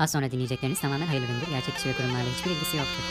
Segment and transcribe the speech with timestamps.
[0.00, 1.46] Az sonra dinleyecekleriniz tamamen hayırlı üründür.
[1.50, 3.02] Gerçek kişi ve kurumlarla hiçbir ilgisi yoktur.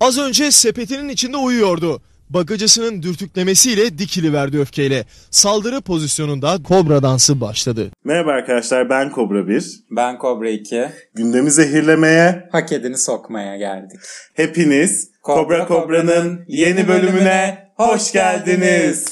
[0.00, 2.02] Az önce sepetinin içinde uyuyordu.
[2.30, 5.04] Bagacısının dürtüklemesiyle dikili verdi öfkeyle.
[5.30, 7.90] Saldırı pozisyonunda kobra dansı başladı.
[8.04, 9.64] Merhaba arkadaşlar ben Kobra 1.
[9.90, 10.88] Ben Kobra 2.
[11.14, 14.00] Gündemi zehirlemeye Hak edeni sokmaya geldik.
[14.34, 19.04] hepiniz Kobra Kobra'nın yeni bölümüne hoş geldiniz.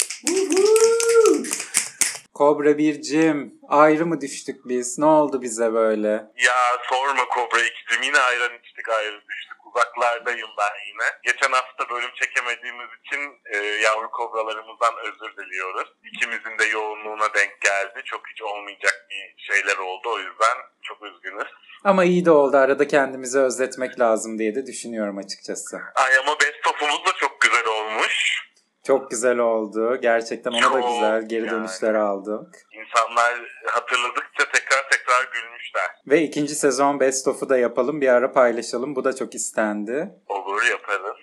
[2.36, 4.98] Kobra bircim ayrı mı düştük biz?
[4.98, 6.08] Ne oldu bize böyle?
[6.48, 6.58] Ya
[6.90, 9.56] sorma Kobra ikizim yine ayran içtik ayrı düştük.
[9.66, 11.08] Uzaklardayım ben yine.
[11.22, 15.88] Geçen hafta bölüm çekemediğimiz için e, yavru kobralarımızdan özür diliyoruz.
[16.12, 18.02] İkimizin de yoğunluğuna denk geldi.
[18.04, 21.48] Çok hiç olmayacak bir şeyler oldu o yüzden çok üzgünüz.
[21.84, 25.76] Ama iyi de oldu arada kendimizi özletmek lazım diye de düşünüyorum açıkçası.
[25.94, 28.46] Ay ama best of'umuz da çok güzel olmuş.
[28.86, 29.96] Çok güzel oldu.
[30.02, 31.50] Gerçekten ona da güzel geri yani.
[31.50, 32.66] dönüşler aldık.
[32.72, 33.34] İnsanlar
[33.66, 35.90] hatırladıkça tekrar tekrar gülmüşler.
[36.06, 38.96] Ve ikinci sezon Best of'u da yapalım bir ara paylaşalım.
[38.96, 40.08] Bu da çok istendi.
[40.28, 41.16] Olur yaparız.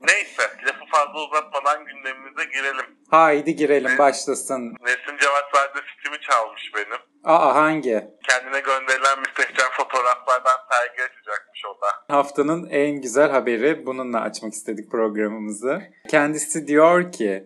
[0.00, 0.42] Neyse
[0.90, 2.86] fazla uzatmadan gündemimize girelim.
[3.10, 4.62] Haydi girelim başlasın.
[4.62, 7.00] Nesin Cevatzade sitimi çalmış benim.
[7.24, 8.04] Aa hangi?
[8.28, 12.14] Kendine gönderilen müstehcen fotoğraflardan sergi açacakmış o da.
[12.14, 15.82] Haftanın en güzel haberi bununla açmak istedik programımızı.
[16.08, 17.44] Kendisi diyor ki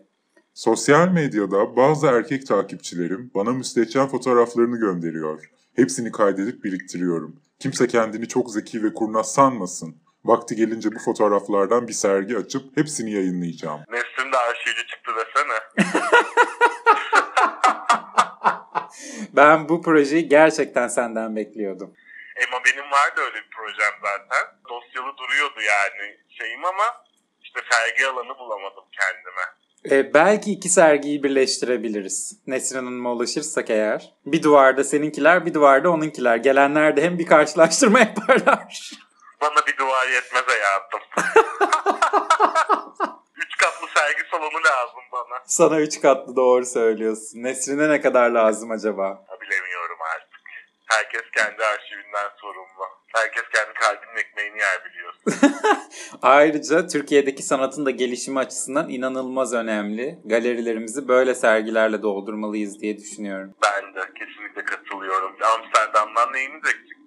[0.54, 5.50] Sosyal medyada bazı erkek takipçilerim bana müstehcen fotoğraflarını gönderiyor.
[5.76, 7.36] Hepsini kaydedip biriktiriyorum.
[7.58, 10.01] Kimse kendini çok zeki ve kurnaz sanmasın.
[10.24, 13.80] Vakti gelince bu fotoğraflardan bir sergi açıp hepsini yayınlayacağım.
[13.90, 15.58] Nesin de arşivci çıktı desene.
[19.36, 21.94] ben bu projeyi gerçekten senden bekliyordum.
[22.48, 24.56] Ama benim vardı öyle bir projem zaten.
[24.68, 26.84] Dosyalı duruyordu yani şeyim ama
[27.42, 29.42] işte sergi alanı bulamadım kendime.
[29.90, 32.40] Ee, belki iki sergiyi birleştirebiliriz.
[32.46, 34.14] Nesrin Hanım'a ulaşırsak eğer.
[34.26, 36.36] Bir duvarda seninkiler, bir duvarda onunkiler.
[36.36, 38.90] Gelenler de hem bir karşılaştırma yaparlar.
[39.42, 41.00] Bana bir duvar yetmez hayatım.
[43.36, 45.42] Üç katlı sergi salonu lazım bana.
[45.46, 47.42] Sana üç katlı doğru söylüyorsun.
[47.42, 49.26] Nesrin'e ne kadar lazım acaba?
[49.40, 50.40] Bilemiyorum artık.
[50.86, 52.84] Herkes kendi arşivinden sorumlu.
[53.14, 55.58] Herkes kendi kalbinin ekmeğini yer biliyorsun.
[56.22, 60.18] Ayrıca Türkiye'deki sanatın da gelişimi açısından inanılmaz önemli.
[60.24, 63.54] Galerilerimizi böyle sergilerle doldurmalıyız diye düşünüyorum.
[63.62, 65.36] Ben de kesinlikle katılıyorum.
[65.42, 67.01] Amsterdam'dan neyimiz eksik?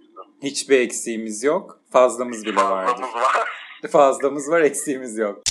[0.46, 1.80] Hiçbir eksiğimiz yok.
[1.92, 3.02] Fazlamız bile vardır.
[3.02, 3.50] Fazlamız var.
[3.92, 5.42] Fazlamız var, eksiğimiz yok.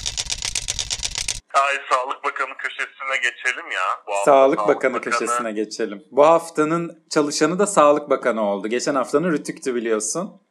[1.54, 3.82] Ay Sağlık Bakanı köşesine geçelim ya.
[4.06, 6.04] Bu hafta Sağlık Bakanı köşesine geçelim.
[6.10, 8.68] Bu haftanın çalışanı da Sağlık Bakanı oldu.
[8.68, 10.42] Geçen haftanın Rütük'tü biliyorsun.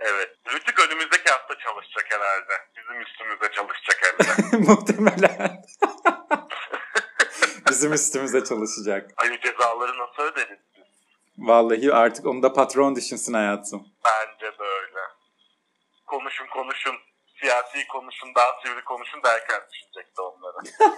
[0.00, 0.30] Evet.
[0.54, 2.52] Rütük önümüzdeki hafta çalışacak herhalde.
[2.76, 4.56] Bizim üstümüzde çalışacak hem de.
[4.70, 5.62] Muhtemelen.
[7.70, 9.10] Bizim üstümüze çalışacak.
[9.16, 10.58] Ay cezaları nasıl öderiz?
[11.38, 13.91] Vallahi artık onu da patron düşünsün hayatım.
[14.04, 15.00] Bence böyle.
[16.06, 16.94] Konuşun konuşun.
[17.40, 20.56] Siyasi konuşun, daha sivri konuşun derken düşünecekti onları.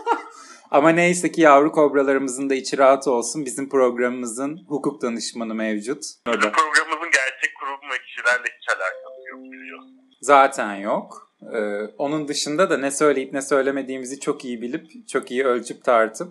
[0.70, 3.44] Ama neyse ki yavru kobralarımızın da içi rahat olsun.
[3.44, 6.02] Bizim programımızın hukuk danışmanı mevcut.
[6.26, 10.00] Bizim programımızın gerçek kurum ve kişilerle hiç alakası yok biliyorsun.
[10.20, 11.30] Zaten yok.
[11.54, 16.28] Ee, onun dışında da ne söyleyip ne söylemediğimizi çok iyi bilip, çok iyi ölçüp tartıp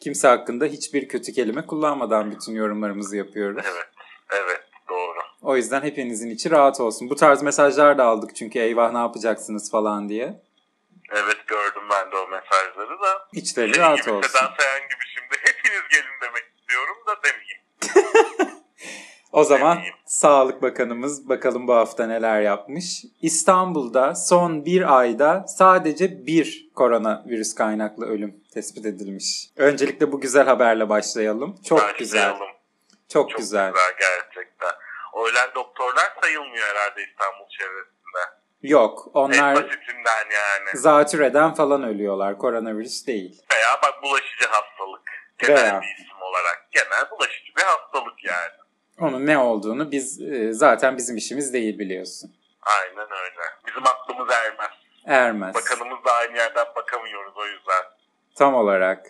[0.00, 3.64] kimse hakkında hiçbir kötü kelime kullanmadan bütün yorumlarımızı yapıyoruz.
[3.64, 3.88] Evet,
[4.30, 4.69] evet.
[5.42, 7.10] O yüzden hepinizin içi rahat olsun.
[7.10, 10.42] Bu tarz mesajlar da aldık çünkü eyvah ne yapacaksınız falan diye.
[11.12, 13.28] Evet gördüm ben de o mesajları da.
[13.32, 14.28] İçleri Senin rahat gibi olsun.
[14.28, 18.60] Sedan Sayan gibi şimdi hepiniz gelin demek istiyorum da demeyeyim.
[19.32, 19.94] O zaman Demeyeyim.
[20.06, 23.04] Sağlık Bakanımız bakalım bu hafta neler yapmış.
[23.22, 29.50] İstanbul'da son bir ayda sadece bir koronavirüs kaynaklı ölüm tespit edilmiş.
[29.56, 31.56] Öncelikle bu güzel haberle başlayalım.
[31.64, 32.20] Çok güzel.
[32.20, 32.56] Başlayalım.
[33.08, 33.72] Çok, Çok güzel.
[33.72, 34.19] güzel.
[35.30, 38.40] Ölen doktorlar sayılmıyor herhalde İstanbul çevresinde.
[38.62, 40.68] Yok En onlar basitinden yani.
[40.74, 42.38] zatürreden falan ölüyorlar.
[42.38, 43.42] Koronavirüs değil.
[43.52, 45.10] Veya bak bulaşıcı hastalık.
[45.38, 45.80] Genel Veya.
[45.80, 46.68] bir isim olarak.
[46.72, 48.52] Genel bulaşıcı bir hastalık yani.
[49.00, 52.34] Onun ne olduğunu biz e, zaten bizim işimiz değil biliyorsun.
[52.62, 53.42] Aynen öyle.
[53.66, 54.70] Bizim aklımız ermez.
[55.06, 55.54] Ermez.
[55.54, 57.84] Bakanımız da aynı yerden bakamıyoruz o yüzden.
[58.34, 59.06] Tam olarak.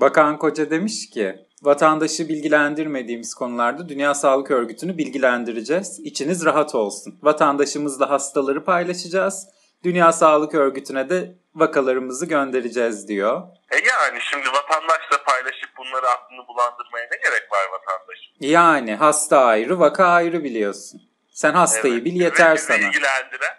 [0.00, 6.00] Bakan Koca demiş ki vatandaşı bilgilendirmediğimiz konularda Dünya Sağlık Örgütü'nü bilgilendireceğiz.
[6.00, 7.18] İçiniz rahat olsun.
[7.22, 9.46] Vatandaşımızla hastaları paylaşacağız.
[9.84, 13.42] Dünya Sağlık Örgütü'ne de vakalarımızı göndereceğiz diyor.
[13.70, 18.34] E yani şimdi vatandaşla paylaşıp bunları aklını bulandırmaya ne gerek var vatandaşın?
[18.40, 21.00] Yani hasta ayrı, vaka ayrı biliyorsun.
[21.32, 22.04] Sen hastayı Evet.
[22.04, 22.76] bil yeter bizi sana.
[22.76, 23.56] ilgilendiren,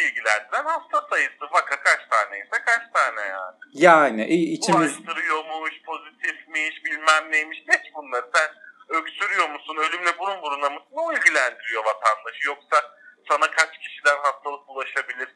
[0.00, 1.44] ilgilendiren hasta sayısı.
[1.52, 3.56] Vaka kaç taneyse kaç tane yani.
[3.72, 7.58] Yani i- içimiz Bulaştırıyormuş, pozitifmiş, bilmem neymiş.
[7.70, 8.48] Geç bunları sen
[8.88, 12.46] öksürüyor musun, ölümle burun buruna mısın o ilgilendiriyor vatandaşı.
[12.46, 12.76] Yoksa
[13.28, 15.28] sana kaç kişiden hastalık bulaşabilir,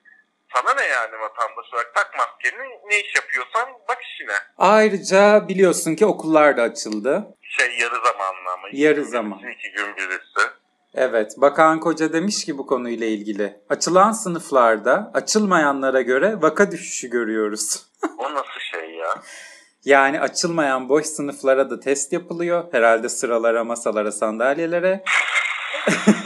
[0.54, 4.36] sana ne yani vatandaş olarak tak maskeni ne iş yapıyorsan bak işine.
[4.58, 7.26] Ayrıca biliyorsun ki okullar da açıldı.
[7.42, 8.68] Şey yarı zamanlı ama.
[8.72, 9.38] Yarı zaman.
[9.38, 10.50] iki gün birisi.
[10.94, 13.60] Evet, Bakan Koca demiş ki bu konuyla ilgili.
[13.68, 17.86] Açılan sınıflarda açılmayanlara göre vaka düşüşü görüyoruz.
[18.18, 19.08] O nasıl şey ya?
[19.84, 22.64] Yani açılmayan boş sınıflara da test yapılıyor.
[22.72, 25.04] Herhalde sıralara, masalara, sandalyelere.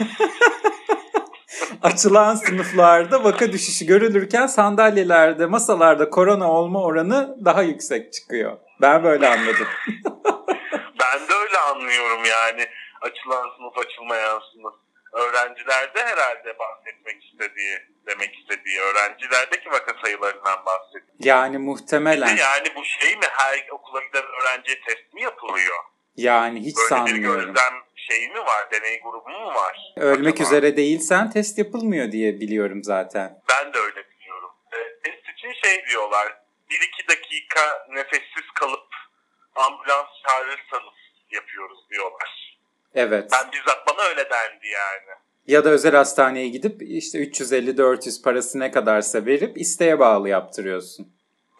[1.81, 8.57] Açılan sınıflarda vaka düşüşü görülürken sandalyelerde, masalarda korona olma oranı daha yüksek çıkıyor.
[8.81, 9.67] Ben böyle anladım.
[10.99, 12.67] Ben de öyle anlıyorum yani.
[13.09, 14.73] Açılan sınıf, açılmayan sınıf.
[15.13, 21.15] Öğrencilerde herhalde bahsetmek istediği, demek istediği öğrencilerdeki vaka sayılarından bahsediyor.
[21.19, 22.35] Yani muhtemelen.
[22.35, 23.25] Yani bu şey mi?
[23.31, 25.75] Her okula giden öğrenciye test mi yapılıyor?
[26.17, 27.45] Yani hiç Böyle bir sanmıyorum.
[27.53, 28.71] gözlem şeyi mi var?
[28.71, 29.77] Deney grubu mu var?
[29.97, 30.47] Ölmek Acaba?
[30.47, 33.41] üzere değilsen test yapılmıyor diye biliyorum zaten.
[33.49, 34.49] Ben de öyle biliyorum.
[34.73, 36.27] E, test için şey diyorlar.
[36.69, 38.87] 1-2 dakika nefessiz kalıp
[39.55, 40.93] ambulans çağırırsanız
[41.31, 42.44] yapıyoruz diyorlar.
[42.95, 43.29] Evet.
[43.31, 45.19] Ben bizzat bana öyle dendi yani.
[45.47, 51.07] Ya da özel hastaneye gidip işte 350-400 parası ne kadarsa verip isteğe bağlı yaptırıyorsun.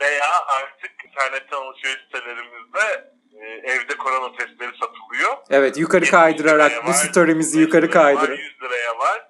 [0.01, 3.11] Veya artık internetten alışveriş sitelerimizde
[3.41, 5.37] e, evde korona testleri satılıyor.
[5.49, 8.29] Evet yukarı 70 liraya kaydırarak bu story'mizi 5 yukarı kaydır.
[8.29, 9.27] 100 liraya var.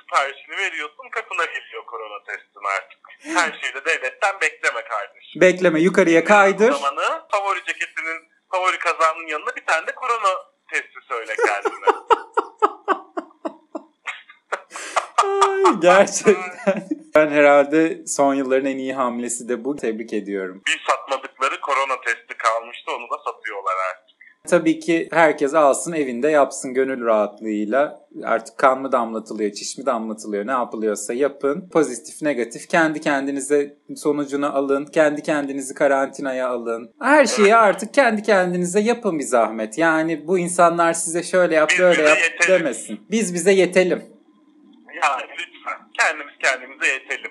[0.00, 2.98] Siparişini veriyorsun kapına geliyor korona testin artık.
[3.18, 5.40] Her şeyde devletten bekleme kardeşim.
[5.40, 6.72] Bekleme yukarıya kaydır.
[6.72, 10.28] Zamanı favori ceketinin, favori kazağının yanına bir tane de korona
[10.70, 11.98] testi söyle kendine.
[15.24, 16.88] Ay, gerçekten.
[17.14, 19.76] Ben herhalde son yılların en iyi hamlesi de bu.
[19.76, 20.62] Tebrik ediyorum.
[20.66, 24.18] bir satmadıkları korona testi kalmıştı onu da satıyorlar artık.
[24.50, 28.00] Tabii ki herkes alsın evinde yapsın gönül rahatlığıyla.
[28.24, 31.68] Artık kan mı damlatılıyor, çiş mi damlatılıyor ne yapılıyorsa yapın.
[31.72, 34.84] Pozitif, negatif kendi kendinize sonucunu alın.
[34.86, 36.94] Kendi kendinizi karantinaya alın.
[37.00, 39.78] Her şeyi artık kendi kendinize yapın bir zahmet.
[39.78, 42.60] Yani bu insanlar size şöyle yap Biz böyle yap yetelim.
[42.60, 43.00] demesin.
[43.10, 44.02] Biz bize yetelim.
[45.02, 47.30] Yani lütfen kendimiz kendimize yetelim.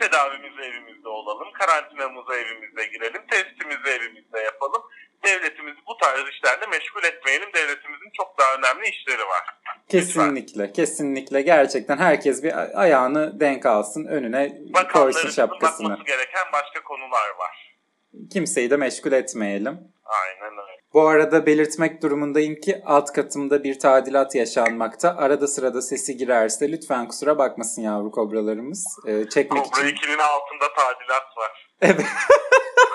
[0.00, 4.82] Tedavimizi evimizde olalım, karantinamıza evimizde girelim, testimizi evimizde yapalım.
[5.24, 7.48] Devletimizi bu tarz işlerle meşgul etmeyelim.
[7.54, 9.44] Devletimizin çok daha önemli işleri var.
[9.88, 11.42] Kesinlikle, kesinlikle.
[11.42, 14.58] Gerçekten herkes bir ayağını denk alsın, önüne
[14.92, 15.90] koysun şapkasını.
[15.90, 17.76] bakması gereken başka konular var.
[18.32, 19.78] Kimseyi de meşgul etmeyelim.
[20.04, 20.80] Aynen öyle.
[20.94, 25.16] Bu arada belirtmek durumundayım ki alt katımda bir tadilat yaşanmakta.
[25.16, 28.86] Arada sırada sesi girerse lütfen kusura bakmasın yavru kobralarımız.
[29.06, 29.96] Ee, çekmek Kobra için.
[29.96, 31.68] 2'nin altında tadilat var.
[31.82, 32.06] Evet.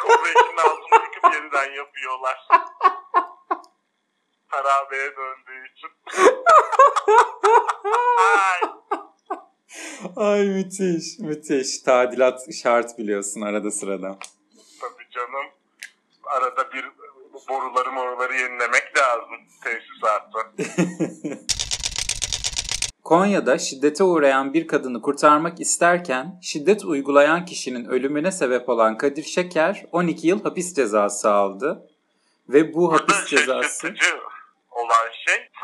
[0.01, 2.47] Kobra 2'nin altını yıkıp yeniden yapıyorlar.
[4.49, 5.89] Harabeye döndüğü için.
[8.35, 8.69] Ay.
[10.15, 11.79] Ay müthiş, müthiş.
[11.79, 14.17] Tadilat şart biliyorsun arada sırada.
[14.81, 15.45] Tabii canım.
[16.23, 16.85] Arada bir
[17.49, 20.39] boruları moruları yenilemek lazım tesisatta.
[23.03, 29.85] Konya'da şiddete uğrayan bir kadını kurtarmak isterken şiddet uygulayan kişinin ölümüne sebep olan Kadir Şeker
[29.91, 31.89] 12 yıl hapis cezası aldı.
[32.49, 33.87] Ve bu hapis cezası...
[33.87, 34.38] şaşırtıcı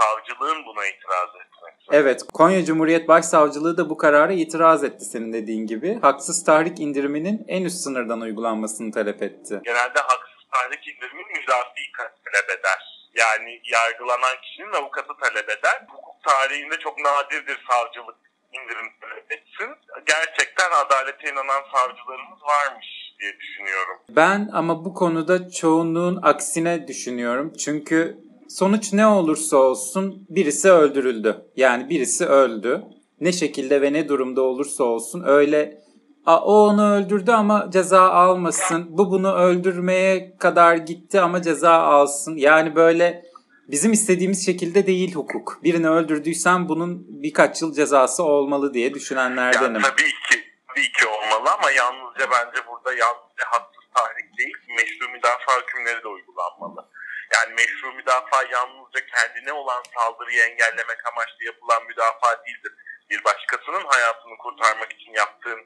[0.06, 1.76] savcılığın buna itiraz etmesi.
[1.92, 6.00] Evet, Konya Cumhuriyet Başsavcılığı da bu karara itiraz etti senin dediğin gibi.
[6.02, 9.62] Haksız tahrik indiriminin en üst sınırdan uygulanmasını talep etti.
[9.64, 13.10] Genelde haksız tahrik indirimin müdafi talep eder.
[13.16, 15.86] Yani yargılanan kişinin avukatı talep eder.
[15.88, 18.16] Hukuk tarihinde çok nadirdir savcılık
[18.54, 19.70] indirim talep etsin.
[20.06, 22.88] Gerçekten adalete inanan savcılarımız varmış
[23.20, 23.98] diye düşünüyorum.
[24.10, 27.54] Ben ama bu konuda çoğunluğun aksine düşünüyorum.
[27.54, 28.18] Çünkü
[28.56, 31.46] sonuç ne olursa olsun birisi öldürüldü.
[31.56, 32.84] Yani birisi öldü.
[33.22, 35.82] Ne şekilde ve ne durumda olursa olsun öyle
[36.26, 38.86] "A, o onu öldürdü ama ceza almasın.
[38.90, 42.36] Bu bunu öldürmeye kadar gitti ama ceza alsın.
[42.38, 43.26] Yani böyle
[43.68, 45.60] bizim istediğimiz şekilde değil hukuk.
[45.64, 49.74] Birini öldürdüysen bunun birkaç yıl cezası olmalı diye düşünenlerdenim.
[49.74, 55.12] Yani tabii ki, tabii ki olmalı ama yalnızca bence burada yalnızca haksız tahrik değil, meşru
[55.14, 56.90] müdafaa hükümleri de uygulanmalı.
[57.34, 62.74] Yani meşru müdafaa yalnızca kendine olan saldırıyı engellemek amaçlı yapılan müdafaa değildir.
[63.10, 65.62] Bir başkasının hayatını kurtarmak için yaptığın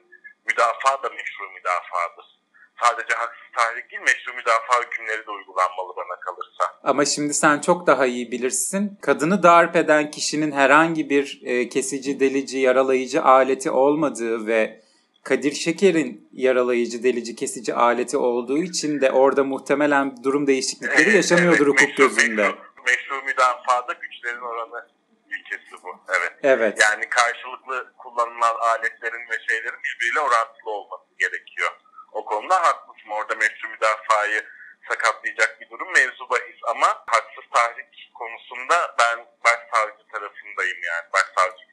[0.48, 2.40] müdafaa da meşru müdafadır.
[2.82, 6.80] Sadece haksız tahrik değil, meşru müdafaa hükümleri de uygulanmalı bana kalırsa.
[6.82, 8.98] Ama şimdi sen çok daha iyi bilirsin.
[9.02, 14.79] Kadını darp eden kişinin herhangi bir e, kesici, delici, yaralayıcı aleti olmadığı ve
[15.24, 21.80] Kadir Şeker'in yaralayıcı, delici, kesici aleti olduğu için de orada muhtemelen durum değişiklikleri yaşanıyordur evet,
[21.80, 22.42] hukuk meşru- gözünde.
[22.42, 24.88] Meşru, meşru müdafada güçlerin oranı
[25.28, 25.90] ilkesi bu.
[26.18, 26.32] Evet.
[26.42, 26.78] Evet.
[26.80, 31.70] Yani karşılıklı kullanılan aletlerin ve şeylerin birbiriyle orantılı olması gerekiyor.
[32.12, 33.10] O konuda haklısın.
[33.10, 34.44] Orada meşru müdafayı
[34.88, 41.06] sakatlayacak bir durum mevzu bahis ama haksız tahrik konusunda ben başsavcı tarafındayım yani.
[41.16, 41.69] Başsavcı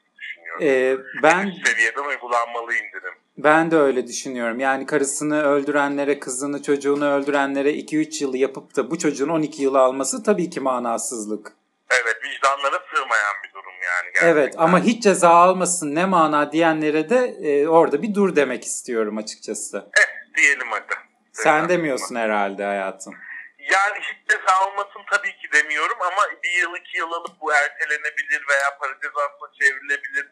[0.59, 1.03] düşünüyorum.
[1.19, 3.13] Ee, ben Üst seviyeden uygulanmalı indirim.
[3.37, 4.59] ben de öyle düşünüyorum.
[4.59, 10.23] Yani karısını öldürenlere, kızını, çocuğunu öldürenlere 2-3 yıl yapıp da bu çocuğun 12 yıl alması
[10.23, 11.51] tabii ki manasızlık.
[11.91, 14.05] Evet vicdanlara sığmayan bir durum yani.
[14.13, 14.27] Gerçekten.
[14.27, 19.17] Evet ama hiç ceza almasın ne mana diyenlere de e, orada bir dur demek istiyorum
[19.17, 19.77] açıkçası.
[19.99, 20.93] Eh, diyelim hadi.
[21.31, 23.13] Sen demiyorsun herhalde hayatım.
[23.59, 28.41] Yani hiç ceza olmasın tabii ki demiyorum ama bir yıl iki yıl alıp bu ertelenebilir
[28.49, 30.27] veya para cezasına çevrilebilir.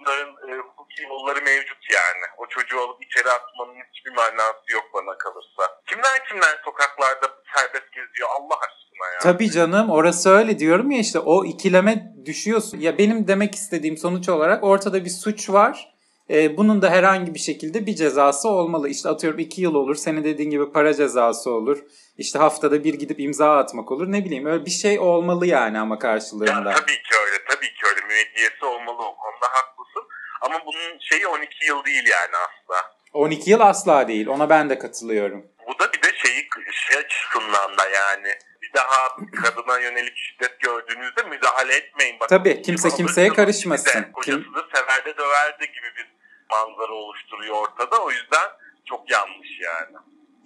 [0.00, 2.24] Bunların e, hukuki yolları mevcut yani.
[2.38, 5.82] O çocuğu alıp içeri atmanın hiçbir manası yok bana kalırsa.
[5.86, 7.26] Kimler kimler sokaklarda
[7.56, 9.18] serbest geziyor Allah aşkına ya.
[9.22, 12.78] Tabii canım orası öyle diyorum ya işte o ikileme düşüyorsun.
[12.80, 15.94] Ya benim demek istediğim sonuç olarak ortada bir suç var.
[16.30, 18.88] Ee, bunun da herhangi bir şekilde bir cezası olmalı.
[18.88, 19.94] İşte atıyorum iki yıl olur.
[19.94, 21.78] Senin dediğin gibi para cezası olur.
[22.18, 24.12] İşte haftada bir gidip imza atmak olur.
[24.12, 26.72] Ne bileyim öyle bir şey olmalı yani ama Ya karşılığında.
[26.74, 28.06] tabii ki öyle, tabii ki öyle.
[28.06, 29.77] Müeyyidiyesi olmalı o konuda haklısın.
[30.40, 32.90] Ama bunun şeyi 12 yıl değil yani asla.
[33.12, 34.26] 12 yıl asla değil.
[34.28, 35.46] Ona ben de katılıyorum.
[35.66, 41.22] Bu da bir de şeyi şey açısından da yani bir daha kadına yönelik şiddet gördüğünüzde
[41.22, 42.20] müdahale etmeyin.
[42.20, 44.02] Bakın, Tabii, kimse kimseye karışmasın.
[44.02, 44.12] de.
[44.12, 46.12] Kocası da severdi döverdi gibi bir
[46.50, 48.02] manzara oluşturuyor ortada.
[48.04, 48.48] O yüzden
[48.84, 49.96] çok yanlış yani.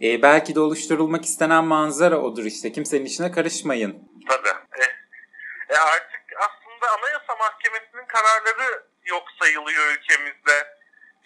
[0.02, 2.72] Ee, belki de oluşturulmak istenen manzara odur işte.
[2.72, 4.08] Kimsenin işine karışmayın.
[4.28, 4.48] Tabii.
[4.48, 4.84] E,
[5.74, 10.76] e artık aslında Anayasa Mahkemesi'nin kararları yok sayılıyor ülkemizde.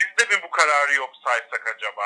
[0.01, 2.03] Biz de mi bu kararı yok saysak acaba?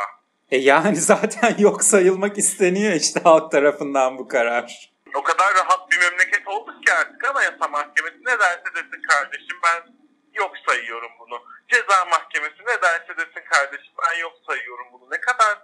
[0.50, 4.91] E yani zaten yok sayılmak isteniyor işte halk tarafından bu karar.
[5.15, 9.93] O kadar rahat bir memleket olduk ki artık Anayasa Mahkemesi ne derse desin kardeşim ben
[10.35, 11.43] yok sayıyorum bunu.
[11.69, 15.11] Ceza Mahkemesi ne derse desin kardeşim ben yok sayıyorum bunu.
[15.11, 15.59] Ne kadar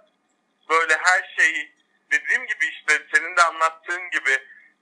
[0.69, 1.71] böyle her şeyi
[2.11, 4.37] dediğim gibi işte senin de anlattığın gibi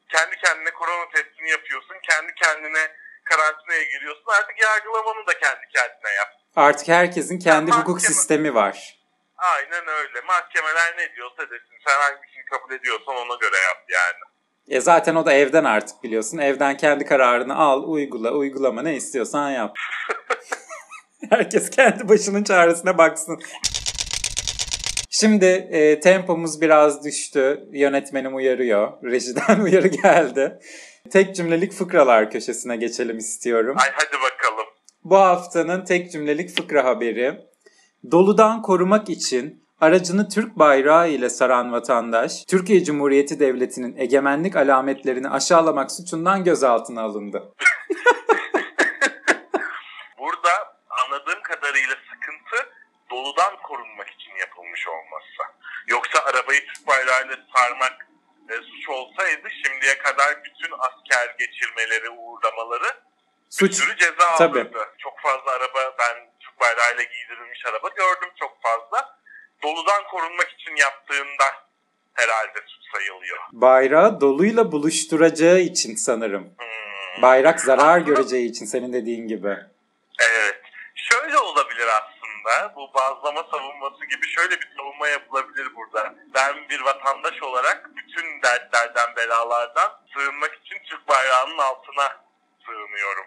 [0.09, 1.95] kendi kendine korona testini yapıyorsun.
[2.09, 2.91] Kendi kendine
[3.25, 4.23] karantinaya giriyorsun.
[4.39, 6.29] Artık yargılamanı da kendi kendine yap.
[6.55, 8.99] Artık herkesin kendi Ya hukuk mahkeme- sistemi var.
[9.37, 10.21] Aynen öyle.
[10.27, 11.75] Mahkemeler ne diyorsa desin.
[11.87, 14.21] Sen hangisini kabul ediyorsan ona göre yap yani.
[14.67, 16.37] E zaten o da evden artık biliyorsun.
[16.37, 19.75] Evden kendi kararını al, uygula, uygulama ne istiyorsan yap.
[21.29, 23.39] Herkes kendi başının çaresine baksın.
[25.09, 27.63] Şimdi e, tempomuz biraz düştü.
[27.71, 29.03] Yönetmenim uyarıyor.
[29.03, 30.59] Rejiden uyarı geldi.
[31.11, 33.77] Tek cümlelik fıkralar köşesine geçelim istiyorum.
[33.79, 34.65] Ay hadi bakalım.
[35.03, 37.39] Bu haftanın tek cümlelik fıkra haberi.
[38.11, 45.91] Doludan korumak için aracını Türk bayrağı ile saran vatandaş, Türkiye Cumhuriyeti Devleti'nin egemenlik alametlerini aşağılamak
[45.91, 47.43] suçundan gözaltına alındı.
[50.19, 50.49] Burada
[50.89, 52.69] anladığım kadarıyla sıkıntı
[53.11, 55.51] doludan korunmak için yapılmış olması.
[55.87, 58.07] Yoksa arabayı Türk bayrağıyla sarmak
[58.49, 63.73] e, suç olsaydı şimdiye kadar bütün asker geçirmeleri, uğurlamaları bir Suç.
[63.73, 64.59] sürü ceza Tabii.
[64.59, 64.87] alırdı.
[64.97, 69.19] Çok fazla araba ben Türk bayrağıyla giydirilmiş araba gördüm çok fazla.
[69.63, 71.45] Doludan korunmak için yaptığında
[72.13, 73.37] herhalde suç sayılıyor.
[73.51, 76.43] Bayrağı doluyla buluşturacağı için sanırım.
[76.43, 77.21] Hmm.
[77.21, 79.57] Bayrak zarar Aslında- göreceği için senin dediğin gibi.
[80.19, 80.61] Evet.
[80.95, 81.64] Şöyle olabilir
[82.45, 82.75] aslında.
[82.75, 86.15] Bu bazlama savunması gibi şöyle bir savunma yapılabilir burada.
[86.35, 92.17] Ben bir vatandaş olarak bütün dertlerden, belalardan sığınmak için Türk bayrağının altına
[92.65, 93.25] sığınıyorum.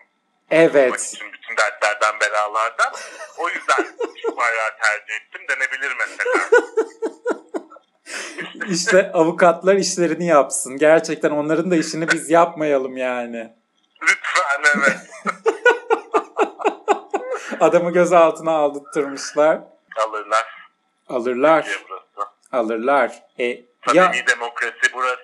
[0.50, 1.00] Evet.
[1.00, 2.92] için bütün dertlerden, belalardan.
[3.38, 6.48] O yüzden Türk bayrağı tercih ettim denebilir mesela.
[8.68, 10.76] İşte avukatlar işlerini yapsın.
[10.76, 13.52] Gerçekten onların da işini biz yapmayalım yani.
[14.02, 15.07] Lütfen evet.
[17.60, 19.60] Adamı gözaltına aldırtmışlar.
[19.96, 20.46] Alırlar.
[21.08, 21.66] Alırlar.
[22.52, 23.22] Alırlar.
[23.38, 25.18] E, ya Samimi demokrasi burası.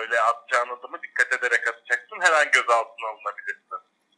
[0.00, 2.16] Öyle atacağın adımı dikkat ederek atacaksın.
[2.20, 3.62] Her an gözaltına alınabilirsin.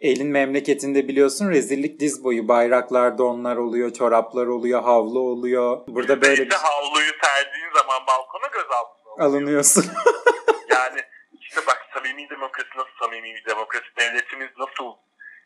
[0.01, 2.49] elin memleketinde biliyorsun rezillik diz boyu.
[2.49, 5.81] Bayraklar, donlar oluyor, çoraplar oluyor, havlu oluyor.
[5.89, 9.31] Burada böyle bir Neyse havluyu serdiğin zaman balkona gözaltına alınıyor.
[9.31, 9.85] alınıyorsun.
[10.71, 11.01] Yani
[11.41, 13.85] işte bak samimi demokrasi nasıl samimi bir demokrasi.
[13.99, 14.93] Devletimiz nasıl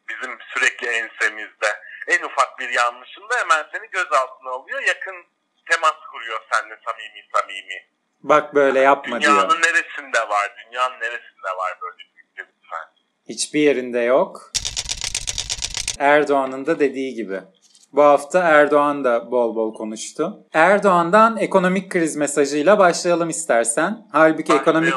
[0.08, 1.66] bizim sürekli ensemizde.
[2.08, 4.80] En ufak bir yanlışında hemen seni gözaltına alıyor.
[4.80, 5.14] Yakın
[5.70, 7.86] temas kuruyor seninle samimi samimi.
[8.22, 9.32] Bak böyle yapma diyor.
[9.32, 10.52] Dünyanın neresinde var?
[10.66, 12.88] Dünyanın neresinde var böyle bir lütfen?
[13.28, 14.50] Hiçbir yerinde yok.
[15.98, 17.40] Erdoğan'ın da dediği gibi.
[17.92, 20.46] Bu hafta Erdoğan da bol bol konuştu.
[20.52, 24.06] Erdoğan'dan ekonomik kriz mesajıyla başlayalım istersen.
[24.12, 24.94] Halbuki ekonomik.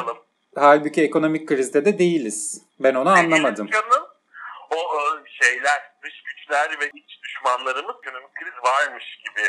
[0.56, 2.62] Halbuki ekonomik krizde de değiliz.
[2.80, 3.66] Ben onu anlamadım.
[3.66, 4.06] Canım.
[4.70, 4.76] O
[5.42, 5.91] şeyler,
[6.52, 9.48] güçler ve iç düşmanlarımız ekonomik kriz varmış gibi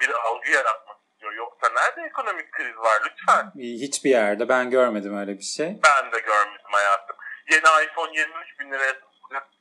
[0.00, 1.32] bir algı yaratmak istiyor.
[1.32, 3.52] Yoksa nerede ekonomik kriz var lütfen?
[3.58, 5.66] Hiçbir yerde ben görmedim öyle bir şey.
[5.66, 7.16] Ben de görmedim hayatım.
[7.50, 8.94] Yeni iPhone 23 bin liraya.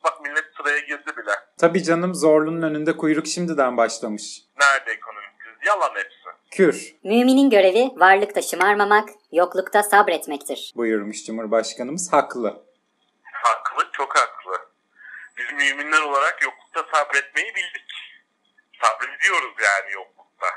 [0.03, 1.31] Bak millet sıraya girdi bile.
[1.57, 4.41] Tabii canım zorlunun önünde kuyruk şimdiden başlamış.
[4.59, 5.67] Nerede ekonomik kriz?
[5.67, 6.17] Yalan hepsi.
[6.51, 10.73] Kür Müminin görevi varlıkta şımarmamak, yoklukta sabretmektir.
[10.75, 12.13] buyurmuş Cumhurbaşkanımız.
[12.13, 12.63] Haklı.
[13.31, 14.57] Haklı, çok haklı.
[15.37, 16.41] Biz müminler olarak
[16.75, 17.91] yoklukta sabretmeyi bildik.
[18.81, 20.47] Sabrediyoruz yani yoklukta.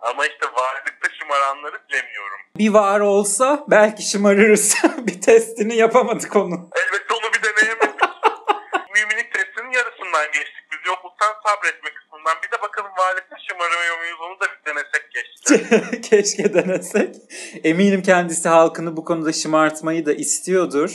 [0.00, 2.38] Ama işte varlıkta şımaranları bilemiyorum.
[2.56, 4.76] Bir var olsa belki şımarırız.
[4.98, 6.70] bir testini yapamadık onu.
[6.76, 8.00] Elbette onu bir deneyemedik.
[8.94, 10.64] Müminlik testinin yarısından geçtik.
[10.72, 12.36] Biz yokluktan sabretme kısmından.
[12.42, 16.00] Bir de bakalım varlıkta şımarıyor muyuz onu da bir denesek geçti.
[16.10, 17.16] Keşke denesek.
[17.64, 20.90] Eminim kendisi halkını bu konuda şımartmayı da istiyordur.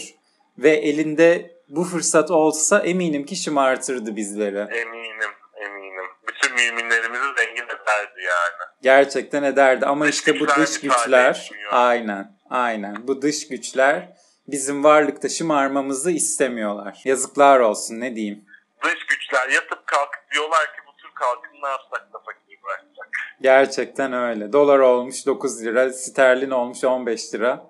[0.57, 4.57] Ve elinde bu fırsat olsa eminim ki şımartırdı bizleri.
[4.57, 6.05] eminim, eminim.
[6.27, 8.71] Bütün müminlerimizi zengin ederdi yani.
[8.81, 14.09] Gerçekten ederdi ama Dış işte bu dış güçler aynen aynen bu dış güçler
[14.47, 17.01] bizim varlıkta şımarmamızı istemiyorlar.
[17.05, 18.45] Yazıklar olsun ne diyeyim.
[18.83, 23.09] Dış güçler yatıp kalkıp diyorlar ki bu tür kalkın ne yapsak da fakir bıraksak.
[23.41, 24.53] Gerçekten öyle.
[24.53, 27.69] Dolar olmuş 9 lira, sterlin olmuş 15 lira.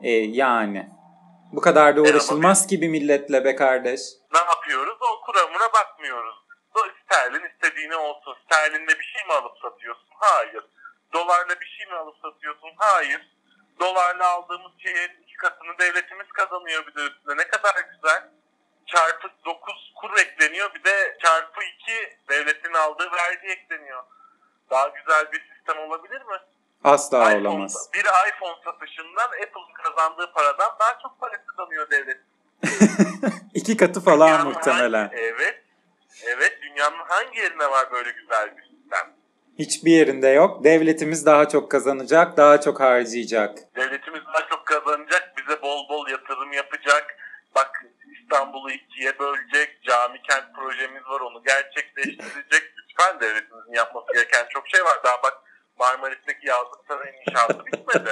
[0.00, 0.90] E, yani
[1.52, 4.00] bu kadar da uğraşılmaz ki bir milletle be kardeş.
[4.32, 4.98] Ne yapıyoruz?
[5.00, 6.34] O kuramına bakmıyoruz.
[6.74, 8.36] Do- Sterlin istediğine olsun.
[8.44, 10.08] Sterlinle bir şey mi alıp satıyorsun?
[10.10, 10.64] Hayır.
[11.12, 12.70] Dolarla bir şey mi alıp satıyorsun?
[12.76, 13.28] Hayır.
[13.80, 17.36] Dolarla aldığımız şeyin iki katını devletimiz kazanıyor bir de üstüne.
[17.36, 18.28] Ne kadar güzel.
[18.86, 20.74] Çarpı 9 kur ekleniyor.
[20.74, 24.02] Bir de çarpı 2 devletin aldığı vergi ekleniyor.
[24.70, 26.36] Daha güzel bir sistem olabilir mi?
[26.84, 27.90] Asla iPhone- olamaz.
[27.94, 32.18] bir iPhone satışından Apple'ın kazandığı paradan daha çok para kazanıyor devlet.
[33.54, 35.08] İki katı falan Dünyanın muhtemelen.
[35.08, 35.62] hangi- evet.
[36.26, 39.12] Evet dünyanın hangi yerinde var böyle güzel bir sistem?
[39.58, 40.64] Hiçbir yerinde yok.
[40.64, 43.58] Devletimiz daha çok kazanacak, daha çok harcayacak.
[43.76, 47.16] Devletimiz daha çok kazanacak, bize bol bol yatırım yapacak.
[47.54, 47.84] Bak
[48.22, 52.62] İstanbul'u ikiye bölecek, cami kent projemiz var onu gerçekleştirecek.
[52.78, 54.98] Lütfen devletimizin yapması gereken çok şey var.
[55.04, 55.34] Daha bak
[55.80, 58.10] Marmaris'teki yazlık sarayın inşaatı bitmedi.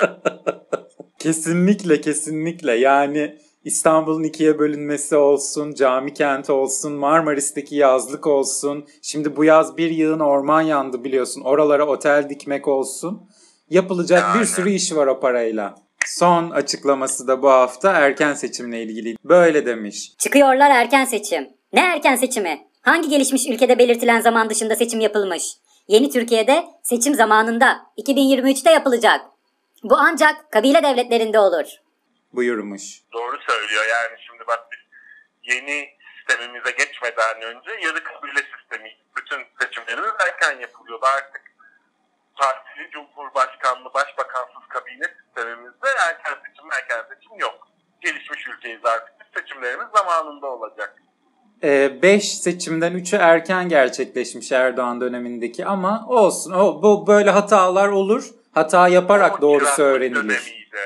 [1.19, 8.87] Kesinlikle kesinlikle yani İstanbul'un ikiye bölünmesi olsun, cami kenti olsun, Marmaris'teki yazlık olsun.
[9.03, 11.43] Şimdi bu yaz bir yığın orman yandı biliyorsun.
[11.45, 13.31] Oralara otel dikmek olsun.
[13.71, 14.47] Yapılacak bir Yani.
[14.47, 15.75] sürü iş var o parayla.
[16.07, 19.17] Son açıklaması da bu hafta erken seçimle ilgili.
[19.25, 20.13] Böyle demiş.
[20.19, 21.49] Çıkıyorlar erken seçim.
[21.73, 22.61] Ne erken seçimi?
[22.83, 25.43] Hangi gelişmiş ülkede belirtilen zaman dışında seçim yapılmış?
[25.88, 29.20] Yeni Türkiye'de seçim zamanında 2023'te yapılacak.
[29.83, 31.66] Bu ancak kabile devletlerinde olur.
[32.33, 32.83] Buyurmuş.
[33.12, 34.79] Doğru söylüyor yani şimdi bak biz
[35.42, 41.42] yeni sistemimize geçmeden önce yarı kabile sistemi bütün seçimlerimiz erken yapılıyordu artık
[42.37, 47.68] partili cumhurbaşkanlı başbakansız kabine sistemimizde erken seçim erken seçim yok.
[48.01, 51.03] Gelişmiş ülkeyiz artık biz seçimlerimiz zamanında olacak.
[51.62, 56.53] 5 Ee, seçimden 3'ü erken gerçekleşmiş Erdoğan dönemindeki ama olsun.
[56.53, 58.25] O, bu böyle hatalar olur.
[58.55, 60.14] Hata yaparak O doğrusu öğrenilir.
[60.14, 60.79] Dönemiydi.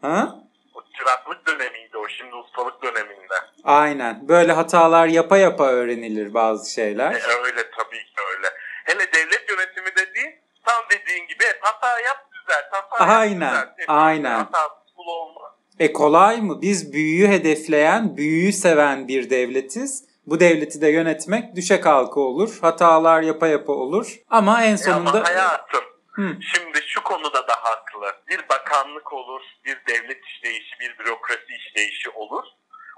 [0.00, 0.38] Ha?
[0.74, 3.34] O çıraklık dönemiydi o şimdi ustalık döneminde.
[3.64, 4.28] Aynen.
[4.28, 7.12] Böyle hatalar yapa yapa öğrenilir bazı şeyler.
[7.12, 8.46] E, öyle tabii ki öyle.
[8.84, 12.64] Hele devlet yönetimi dediğin tam dediğin gibi hata yap düzelt.
[12.70, 13.90] Hata Aynen, yap düzelt.
[13.90, 14.46] Aynen.
[14.96, 15.47] Kul olmaz.
[15.78, 16.62] E kolay mı?
[16.62, 20.04] Biz büyüyü hedefleyen, büyüyü seven bir devletiz.
[20.26, 22.58] Bu devleti de yönetmek düşe kalka olur.
[22.60, 24.18] Hatalar yapa yapa olur.
[24.30, 25.10] Ama en E sonunda...
[25.10, 26.36] Ama hayatım Hı.
[26.54, 28.12] şimdi şu konuda da haklı.
[28.30, 32.44] Bir bakanlık olur, bir devlet işleyişi, bir bürokrasi işleyişi olur.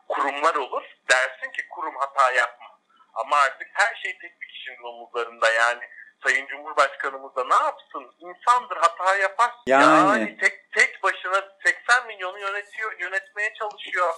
[0.08, 0.82] Kurumlar olur.
[1.10, 2.66] Dersin ki kurum hata yapma.
[3.14, 5.82] Ama artık her şey tek bir kişinin omuzlarında yani.
[6.24, 8.04] Sayın Cumhurbaşkanımız da ne yapsın?
[8.18, 9.50] İnsandır hata yapar.
[9.66, 10.38] Yani.
[10.40, 14.14] tek tek başına 80 milyonu yönetiyor, yönetmeye çalışıyor.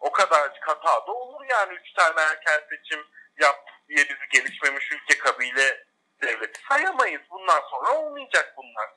[0.00, 1.72] O kadarcık hata da olur yani.
[1.72, 3.04] Üç tane erken seçim
[3.40, 3.56] yap
[3.88, 5.84] diye bizi gelişmemiş ülke kabile
[6.22, 7.22] devleti sayamayız.
[7.30, 8.90] Bundan sonra olmayacak bunlar.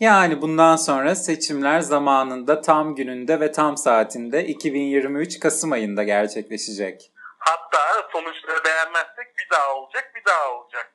[0.00, 7.12] Yani bundan sonra seçimler zamanında tam gününde ve tam saatinde 2023 Kasım ayında gerçekleşecek.
[7.38, 10.92] Hatta sonuçları beğenmezsek bir daha olacak, bir daha olacak.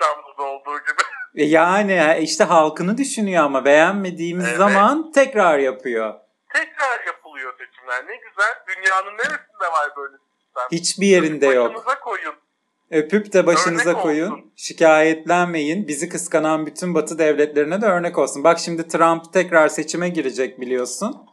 [0.00, 1.02] İstanbul'da olduğu gibi.
[1.34, 4.56] E Yani işte halkını düşünüyor ama beğenmediğimiz Evet.
[4.56, 6.14] zaman tekrar yapıyor.
[6.52, 8.06] Tekrar yapılıyor seçimler.
[8.06, 8.54] Ne güzel.
[8.68, 10.64] Dünyanın neresinde var böyle sistem?
[10.72, 11.74] Hiçbir yerinde yok.
[11.74, 12.34] Başınıza koyun.
[12.90, 14.30] Öpüp de başınıza Örnek koyun.
[14.32, 14.52] olsun.
[14.56, 15.88] Şikayetlenmeyin.
[15.88, 18.44] Bizi kıskanan bütün batı devletlerine de örnek olsun.
[18.44, 21.26] Bak şimdi Trump tekrar seçime girecek biliyorsun.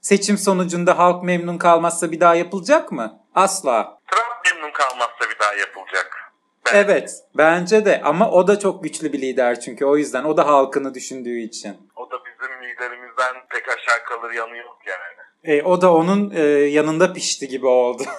[0.00, 3.20] Seçim sonucunda halk memnun kalmazsa bir daha yapılacak mı?
[3.34, 3.98] Asla.
[4.10, 6.27] Trump memnun kalmazsa bir daha yapılacak.
[6.74, 10.46] Evet bence de ama o da çok güçlü bir lider çünkü o yüzden o da
[10.46, 11.76] halkını düşündüğü için.
[11.96, 15.18] O da bizim liderimizden pek aşağı kalır yanı yok yani.
[15.44, 18.02] E, o da onun e, yanında pişti gibi oldu.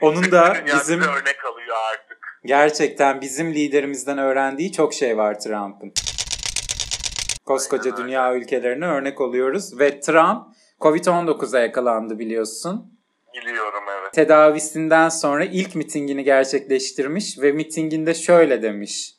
[0.00, 2.40] onun da bizim örnek alıyor artık.
[2.44, 5.92] gerçekten bizim liderimizden öğrendiği çok şey var Trump'ın.
[7.46, 10.46] Koskoca dünya ülkelerine örnek oluyoruz ve Trump
[10.80, 12.93] Covid-19'a yakalandı biliyorsun.
[13.34, 14.12] Biliyorum evet.
[14.12, 19.14] Tedavisinden sonra ilk mitingini gerçekleştirmiş ve mitinginde şöyle demiş.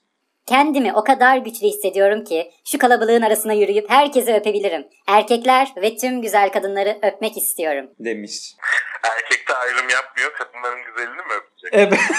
[0.46, 4.88] Kendimi o kadar güçlü hissediyorum ki şu kalabalığın arasına yürüyüp herkesi öpebilirim.
[5.08, 7.90] Erkekler ve tüm güzel kadınları öpmek istiyorum.
[8.00, 8.56] demiş.
[9.04, 10.34] Erkekte ayrım yapmıyor.
[10.34, 11.70] Kadınların güzelini mi öpecek?
[11.74, 12.00] Evet.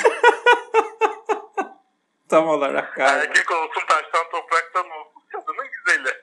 [2.29, 3.25] Tam olarak galiba.
[3.25, 6.15] Erkek olsun taştan topraktan olsun kadının güzeli.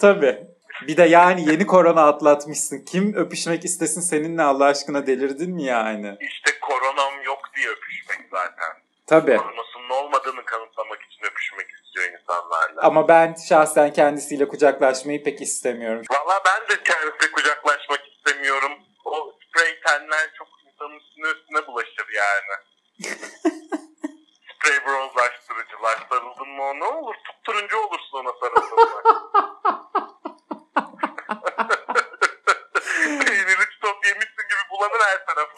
[0.00, 0.55] Tabii.
[0.82, 2.84] Bir de yani yeni korona atlatmışsın.
[2.84, 6.16] Kim öpüşmek istesin seninle Allah aşkına delirdin mi yani?
[6.20, 8.72] İşte koronam yok diye öpüşmek zaten.
[9.06, 9.36] Tabii.
[9.36, 12.82] Koronasının olmadığını kanıtlamak için öpüşmek istiyor insanlarla.
[12.82, 16.02] Ama ben şahsen kendisiyle kucaklaşmayı pek istemiyorum.
[16.10, 18.72] Valla ben de kendisiyle kucaklaşmak istemiyorum.
[19.04, 22.54] O sprey tenler çok insanın üstüne üstüne bulaşır yani.
[24.54, 25.98] sprey bronzlaştırıcılar.
[26.08, 27.14] Sarıldın mı o ne olur?
[27.24, 29.02] Tutturuncu olursun ona sarıldığında.
[33.24, 35.56] Peynirli çitop yemişsin gibi bulanır her tarafı.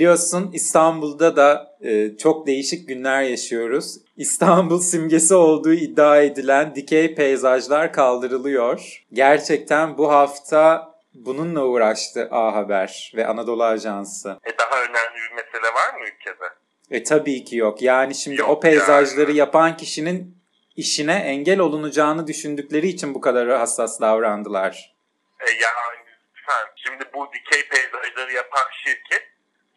[0.00, 3.96] Biliyorsun İstanbul'da da e, çok değişik günler yaşıyoruz.
[4.16, 9.04] İstanbul simgesi olduğu iddia edilen dikey peyzajlar kaldırılıyor.
[9.12, 14.38] Gerçekten bu hafta bununla uğraştı A Haber ve Anadolu Ajansı.
[14.44, 16.46] E daha önemli bir mesele var mı ülkede?
[16.90, 17.82] E tabii ki yok.
[17.82, 19.38] Yani şimdi Yok o peyzajları yani.
[19.38, 20.36] yapan kişinin
[20.76, 24.94] işine engel olunacağını düşündükleri için bu kadar hassas davrandılar.
[25.40, 25.98] E yani
[26.36, 26.72] lütfen.
[26.76, 29.29] Şimdi bu dikey peyzajları yapan şirket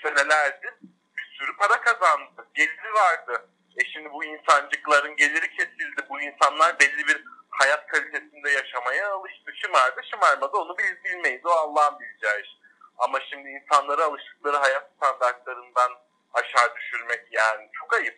[0.03, 0.73] senelerdir
[1.17, 2.47] bir sürü para kazandı.
[2.53, 3.49] Geliri vardı.
[3.81, 6.01] E şimdi bu insancıkların geliri kesildi.
[6.09, 9.51] Bu insanlar belli bir hayat kalitesinde yaşamaya alıştı.
[9.61, 11.45] Şımardı şımarmadı onu biz bilmeyiz.
[11.45, 12.49] O Allah'ın bileceği iş.
[12.97, 15.91] Ama şimdi insanları alıştıkları hayat standartlarından
[16.33, 18.17] aşağı düşürmek yani çok ayıp.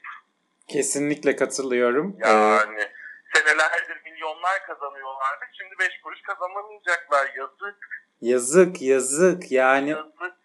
[0.67, 2.17] Kesinlikle katılıyorum.
[2.23, 2.91] Ee, Yani
[3.33, 5.45] senelerdir milyonlar kazanıyorlardı.
[5.57, 7.31] Şimdi beş kuruş kazanamayacaklar.
[7.35, 7.77] Yazık,
[8.21, 10.44] yazık yazık yani yazık.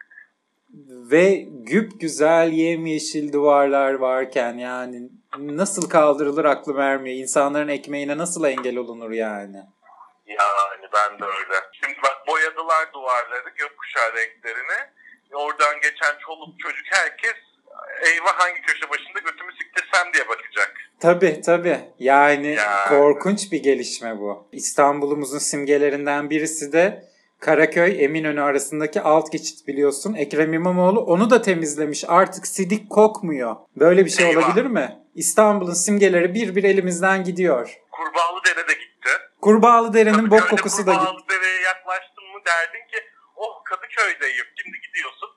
[1.11, 7.17] Ve güp güzel yemyeşil duvarlar varken yani nasıl kaldırılır aklım ermiyor.
[7.17, 9.57] İnsanların ekmeğine nasıl engel olunur yani?
[10.27, 11.55] Yani ben de öyle.
[11.73, 14.91] Şimdi bak boyadılar duvarları gökkuşağı renklerini.
[15.33, 17.35] Oradan geçen çoluk çocuk herkes
[18.07, 20.75] eyvah hangi köşe başında götümü siktirsem diye bakacak.
[21.01, 21.81] Tabii tabii.
[21.99, 22.85] Yani Ya.
[22.89, 24.49] korkunç bir gelişme bu.
[24.53, 27.10] İstanbul'umuzun simgelerinden birisi de
[27.41, 30.15] Karaköy Eminönü arasındaki alt geçit biliyorsun.
[30.15, 32.05] Ekrem İmamoğlu onu da temizlemiş.
[32.09, 33.57] Artık sidik kokmuyor.
[33.77, 34.49] Böyle bir şey Eyvah.
[34.49, 34.99] olabilir mi?
[35.15, 37.79] İstanbul'un simgeleri bir bir elimizden gidiyor.
[37.91, 39.11] Kurbağalı dere de gitti.
[39.41, 41.05] Kurbağalıdere'nin bok Kadıköy'de kokusu da gitti.
[41.05, 42.99] Kurbağalı dereye yaklaştın mı derdin ki
[43.37, 44.47] oh Kadıköy'deyim.
[44.63, 45.29] Şimdi gidiyorsun.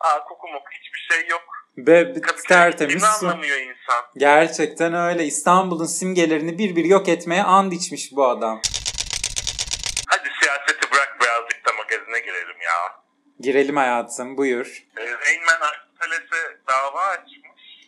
[0.00, 1.42] Aa koku moku hiçbir şey yok.
[1.78, 2.14] Ve
[2.48, 3.26] tertemiz su.
[3.28, 4.04] anlamıyor insan.
[4.16, 5.24] Gerçekten öyle.
[5.24, 8.60] İstanbul'un simgelerini bir bir yok etmeye and içmiş bu adam.
[10.08, 13.02] Hadi siyaseti bırak birazcık da magazine girelim ya.
[13.40, 14.86] Girelim hayatım buyur.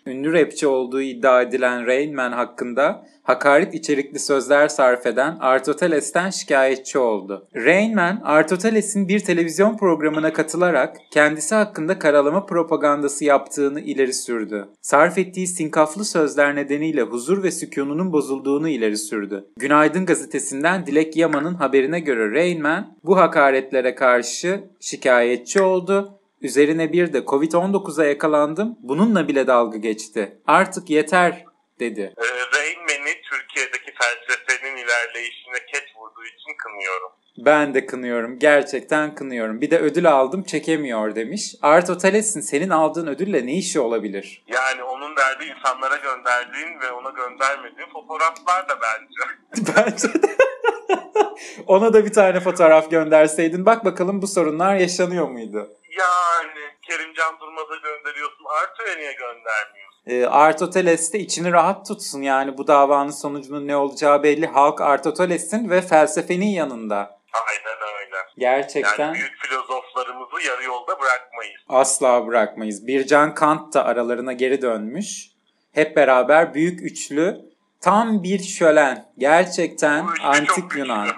[0.06, 6.98] Ünlü rapçi olduğu iddia edilen Rain Man hakkında hakaret içerikli sözler sarf eden Artoteles'ten şikayetçi
[6.98, 7.48] oldu.
[7.54, 14.68] Rain Man, Artoteles'in bir televizyon programına katılarak kendisi hakkında karalama propagandası yaptığını ileri sürdü.
[14.80, 19.44] Sarf ettiği sinkaflı sözler nedeniyle huzur ve sükununun bozulduğunu ileri sürdü.
[19.56, 27.12] Günaydın gazetesinden Dilek Yaman'ın haberine göre Rain Man bu hakaretlere karşı şikayetçi oldu Üzerine bir
[27.12, 28.78] de Covid-19'a yakalandım.
[28.82, 30.38] Bununla bile dalga geçti.
[30.46, 31.44] Artık yeter
[31.80, 32.14] dedi.
[32.18, 37.10] Ee, Rain Man'i Türkiye'deki felsefenin ilerleyişine ket vurduğu için kınıyorum.
[37.38, 38.38] Ben de kınıyorum.
[38.38, 39.60] Gerçekten kınıyorum.
[39.60, 41.54] Bir de ödül aldım çekemiyor demiş.
[41.62, 44.44] Arto Tales'in senin aldığın ödülle ne işi olabilir?
[44.48, 49.32] Yani onun derdi insanlara gönderdiğin ve ona göndermediğin fotoğraflar da bence.
[49.76, 50.36] Bence de.
[51.66, 53.66] Ona da bir tane fotoğraf gönderseydin.
[53.66, 55.68] Bak bakalım bu sorunlar yaşanıyor muydu?
[55.98, 58.44] Yani Kerimcan Durmaz'a gönderiyorsun.
[58.62, 59.92] Arto'ya niye göndermiyorsun?
[60.06, 62.22] E, Artoteles de içini rahat tutsun.
[62.22, 64.46] Yani bu davanın sonucunun ne olacağı belli.
[64.46, 67.20] Halk Artoteles'in ve felsefenin yanında.
[67.48, 68.16] Aynen öyle.
[68.38, 71.60] Gerçekten Yani büyük filozoflarımızı yarı yolda bırakmayız.
[71.68, 72.86] asla bırakmayız.
[72.86, 75.26] Bircan Kant da aralarına geri dönmüş.
[75.72, 77.52] Hep beraber büyük üçlü
[77.82, 79.12] Tam bir şölen.
[79.18, 80.76] Gerçekten antik.
[80.76, 81.08] Yunan.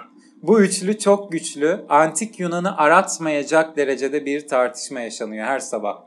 [0.47, 1.85] Bu üçlü çok güçlü.
[1.89, 6.01] Antik Yunan'ı aratmayacak derecede bir tartışma yaşanıyor her sabah.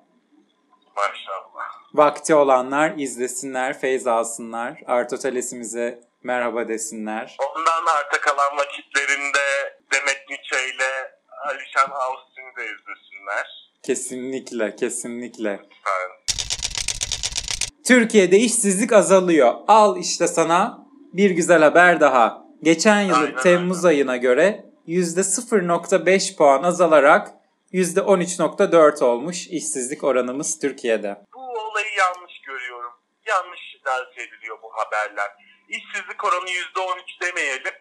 [0.97, 1.69] Maşallah.
[1.95, 4.81] Vakti olanlar izlesinler, feyz alsınlar.
[4.87, 7.37] Artotelesimize merhaba desinler.
[7.57, 9.39] Ondan arta kalan vakitlerinde
[9.93, 11.13] Demet Nietzsche ile
[11.49, 13.73] Alişan Austin'i de izlesinler.
[13.83, 15.61] Kesinlikle, kesinlikle.
[17.87, 19.55] Türkiye'de işsizlik azalıyor.
[19.69, 22.48] Al işte sana bir güzel haber daha.
[22.63, 23.89] Geçen yılın Aynen Temmuz öyle.
[23.97, 27.29] ayına göre %0.5 puan azalarak
[27.73, 31.17] %13.4 olmuş işsizlik oranımız Türkiye'de.
[31.35, 32.93] Bu olayı yanlış görüyorum.
[33.27, 35.31] Yanlış lanse ediliyor bu haberler.
[35.69, 37.73] İşsizlik oranı %13 demeyelim.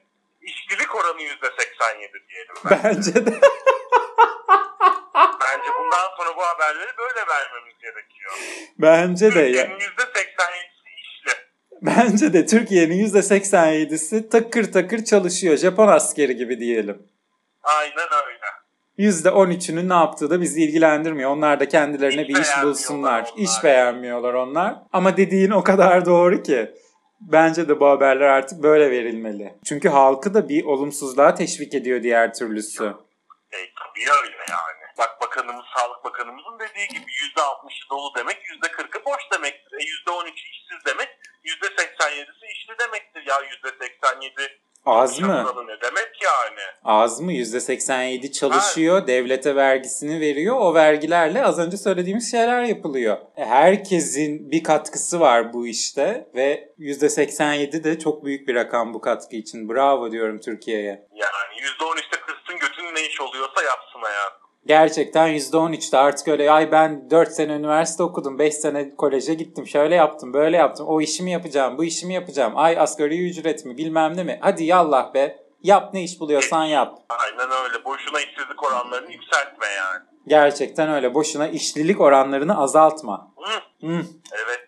[0.42, 2.56] İşsizlik oranı %87 diyelim.
[2.70, 2.80] Ben.
[2.84, 3.32] Bence de
[5.16, 8.32] Bence bundan sonra bu haberleri böyle vermemiz gerekiyor.
[8.80, 9.46] bence de ya.
[9.46, 10.77] Türkiye'nin %87'si işli.
[11.82, 15.58] Bence de Türkiye'nin %87'si takır takır çalışıyor.
[15.58, 17.08] Japon askeri gibi diyelim.
[17.64, 18.38] Aynen öyle.
[19.12, 21.32] %13'ünün ne yaptığı da bizi ilgilendirmiyor.
[21.32, 23.22] Onlar da kendilerine İş bir iş bulsunlar.
[23.22, 23.34] onlar.
[23.38, 24.76] İş beğenmiyorlar onlar.
[24.94, 26.72] Ama dediğin o kadar doğru ki.
[27.22, 29.54] Bence de bu haberler artık böyle verilmeli.
[29.66, 32.84] Çünkü halkı da bir olumsuzluğa teşvik ediyor diğer türlüsü.
[33.52, 34.84] E, tabii öyle yani.
[34.98, 39.78] Bak bakanımız, Sağlık Bakanımızın dediği gibi %60'ı dolu demek, %40'ı boş demektir.
[39.80, 41.10] E %13'ü işsiz demek,
[41.48, 43.24] %87'si işli demektir.
[43.28, 44.50] Ya %87
[44.86, 45.46] Az mı?
[45.68, 46.60] ne demek yani?
[46.84, 47.32] Az mı?
[47.34, 50.56] %87 çalışıyor, devlete vergisini veriyor.
[50.60, 53.18] O vergilerle az önce söylediğimiz şeyler yapılıyor.
[53.38, 59.02] E, Herkesin bir katkısı var bu işte ve %87 de çok büyük bir rakam bu
[59.02, 59.70] katkı için.
[59.70, 61.08] Bravo diyorum Türkiye'ye.
[61.16, 64.47] Yani %13'te kırsın götünün ne iş oluyorsa yapsın hayatım.
[64.68, 69.96] Gerçekten %13'te artık öyle ay ben 4 sene üniversite okudum, 5 sene koleje gittim, şöyle
[69.96, 74.24] yaptım, böyle yaptım, o işimi yapacağım, bu işimi yapacağım, ay asgari ücret mi bilmem ne
[74.24, 77.00] mi, hadi yallah be, yap ne iş buluyorsan yap.
[77.10, 77.86] Aynen öyle.
[77.86, 80.04] Boşuna işsizlik oranlarını yükseltme yani.
[80.28, 83.32] Gerçekten öyle, boşuna işlilik oranlarını azaltma.
[83.82, 84.02] Hı, Hı.
[84.32, 84.68] evet.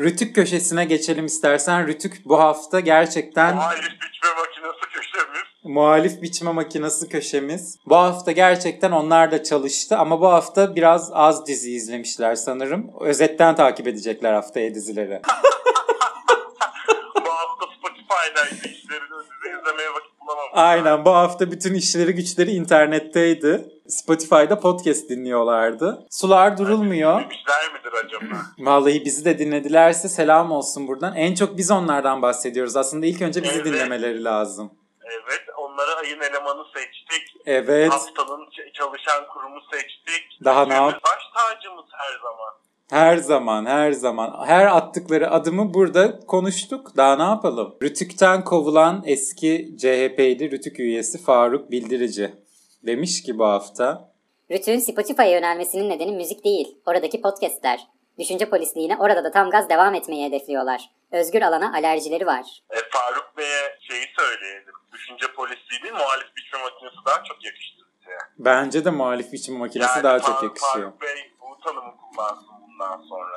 [0.00, 1.86] Rütük köşesine geçelim istersen.
[1.86, 4.89] Rütük bu hafta gerçekten Muhalif biçme makinesi.
[5.70, 7.78] Muhalif biçme makinesi köşemiz.
[7.86, 12.90] Bu hafta gerçekten onlar da çalıştı ama bu hafta biraz az dizi izlemişler sanırım.
[13.00, 15.22] Özetten takip edecekler haftaya dizileri.
[17.24, 20.50] Bu hafta Spotify'daydı işlerini size izlemeye vakit bulamamış.
[20.52, 23.64] Aynen bu hafta bütün işleri güçleri internetteydi.
[23.88, 26.06] Spotify'da podcast dinliyorlardı.
[26.10, 27.20] Sular durulmuyor.
[27.20, 28.40] Demişler midir acaba?
[28.70, 31.16] Vallahi bizi de dinledilerse selam olsun buradan.
[31.16, 32.76] En çok biz onlardan bahsediyoruz.
[32.76, 33.64] Aslında ilk önce bizi Evet.
[33.66, 34.70] dinlemeleri lazım.
[35.04, 35.40] Evet,
[35.72, 37.36] onları ayın elemanı seçtik.
[37.46, 37.92] Evet.
[37.92, 40.44] Haftanın çalışan kurumu seçtik.
[40.44, 42.50] Daha ne yap- Baş tacımız her zaman.
[42.90, 44.46] Her zaman, her zaman.
[44.46, 46.96] Her attıkları adımı burada konuştuk.
[46.96, 47.76] Daha ne yapalım?
[47.82, 52.34] Rütük'ten kovulan eski CHP'li Rütük üyesi Faruk Bildirici
[52.86, 54.10] demiş ki bu hafta.
[54.50, 57.80] Rütü'nün Spotify'a yönelmesinin nedeni müzik değil, oradaki podcastler.
[58.20, 60.90] Düşünce polisliğine orada da tam gaz devam etmeyi hedefliyorlar.
[61.12, 62.62] Özgür alana alerjileri var.
[62.70, 64.74] E, Faruk Bey'e şeyi söyleyelim.
[64.92, 68.16] Düşünce polisi değil, muhalif biçme makinesi daha çok yakıştı bize.
[68.38, 70.72] Bence de muhalif biçim makinesi daha çok Faruk- yakışıyor.
[70.74, 73.36] Faruk Bey bu tanımı kullansın bundan sonra.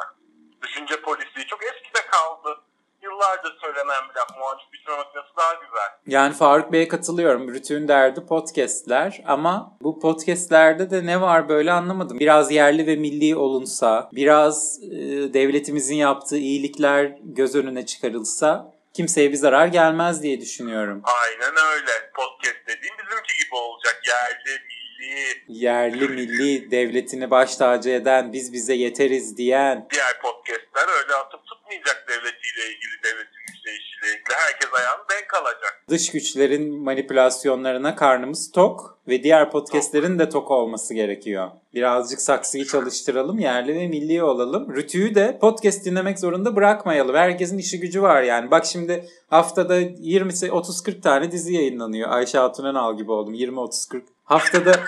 [0.61, 2.61] Düşünce polisi çok eskide kaldı.
[3.03, 4.37] Yıllardır söylenen bir laf.
[4.37, 5.89] Muhalif makinesi daha güzel.
[6.17, 7.53] Yani Faruk Bey'e katılıyorum.
[7.53, 12.19] Rütük'ün derdi podcastler ama bu podcastlerde de ne var böyle anlamadım.
[12.19, 14.97] Biraz yerli ve milli olunsa, biraz e,
[15.33, 21.01] devletimizin yaptığı iyilikler göz önüne çıkarılsa kimseye bir zarar gelmez diye düşünüyorum.
[21.03, 21.91] Aynen öyle.
[22.15, 24.01] Podcast dediğim bizimki gibi olacak.
[24.07, 29.87] Yerli, milli, Yerli milli devletini baş tacı eden, biz bize yeteriz diyen.
[29.91, 31.42] diğer podcastler öyle atıp
[31.73, 34.35] tutmayacak devletiyle ilgili, devletin işleyişiyle ilgili.
[34.35, 35.83] Herkes ayağını denk alacak.
[35.89, 41.51] Dış güçlerin manipülasyonlarına karnımız tok ve diğer podcastlerin de tok olması gerekiyor.
[41.73, 44.75] Birazcık saksıyı çalıştıralım, yerli ve milli olalım.
[44.75, 47.15] Rütü'yü de podcast dinlemek zorunda bırakmayalım.
[47.15, 48.51] Herkesin işi gücü var yani.
[48.51, 52.09] Bak şimdi haftada 20 30-40 tane dizi yayınlanıyor.
[52.09, 53.33] Ayşe Hatun Önal gibi oldum.
[53.33, 54.01] 20-30-40.
[54.23, 54.71] Haftada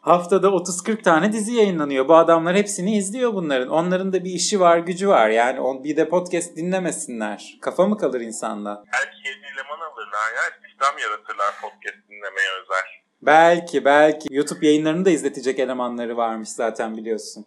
[0.00, 2.08] Haftada 30-40 tane dizi yayınlanıyor.
[2.08, 3.68] Bu adamlar hepsini izliyor bunların.
[3.68, 5.28] Onların da bir işi var, gücü var.
[5.28, 7.58] Yani on, bir de podcast dinlemesinler.
[7.60, 8.84] Kafa mı kalır insanda?
[8.92, 10.42] Belki yeni eleman alırlar ya.
[10.50, 12.84] İstihdam yaratırlar podcast dinlemeye özel.
[13.22, 14.34] Belki, belki.
[14.34, 17.46] YouTube yayınlarını da izletecek elemanları varmış zaten biliyorsun.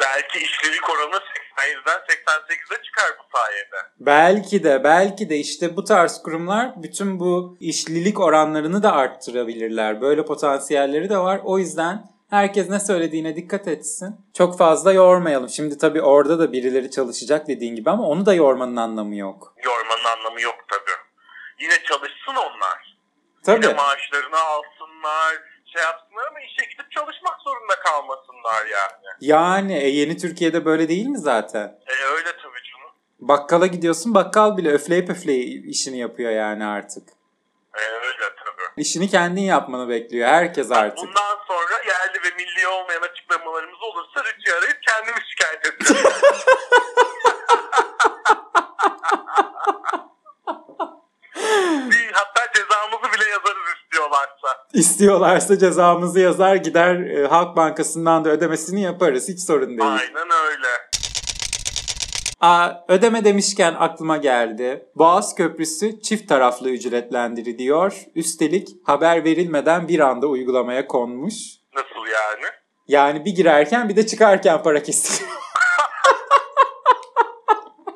[0.00, 1.20] Belki işlilik oranı
[1.60, 3.76] 87'den 88'e çıkar bu sayede.
[4.00, 10.00] Belki de, belki de işte bu tarz kurumlar bütün bu işlilik oranlarını da arttırabilirler.
[10.00, 11.40] Böyle potansiyelleri de var.
[11.44, 14.16] O yüzden Herkes ne söylediğine dikkat etsin.
[14.34, 15.48] Çok fazla yormayalım.
[15.48, 19.54] Şimdi tabii orada da birileri çalışacak dediğin gibi ama onu da yormanın anlamı yok.
[19.64, 20.96] Yormanın anlamı yok tabii.
[21.60, 22.96] Yine çalışsın onlar.
[23.44, 23.66] Tabii.
[23.66, 28.92] Yine maaşlarını alsınlar, şey yapsınlar ama işe gidip çalışmak zorunda kalmasınlar yani.
[29.20, 31.78] Yani e, yeni Türkiye'de böyle değil mi zaten?
[31.86, 32.90] E öyle tabii canım.
[33.18, 37.08] Bakkala gidiyorsun bakkal bile öfleyip öfleyip işini yapıyor yani artık.
[37.74, 38.60] E öyle tabii.
[38.76, 41.08] İşini kendin yapmanı bekliyor herkes artık.
[41.08, 46.04] Bundan sonra yerli ve milli olmayan açıklamalarımız olursa Rütü'yü arayıp kendimi şikayet edeceğim.
[51.90, 53.60] Bir, hatta cezamızı bile yazarız
[54.74, 55.58] istiyorlarsa.
[55.58, 59.28] Cezamızı yazar gider e, Halk Bankası'ndan da ödemesini yaparız.
[59.28, 59.90] Hiç sorun değil.
[59.90, 60.68] Aynen öyle.
[62.40, 64.86] Aa, ödeme demişken aklıma geldi.
[64.94, 68.04] Boğaz Köprüsü çift taraflı ücretlendiriliyor.
[68.14, 71.34] Üstelik haber verilmeden bir anda uygulamaya konmuş.
[71.74, 72.44] Nasıl yani?
[72.88, 75.30] Yani bir girerken bir de çıkarken para kesiliyor.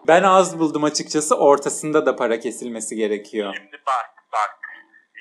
[0.07, 1.37] ben az buldum açıkçası.
[1.37, 3.55] Ortasında da para kesilmesi gerekiyor.
[3.55, 4.64] Şimdi bak bak.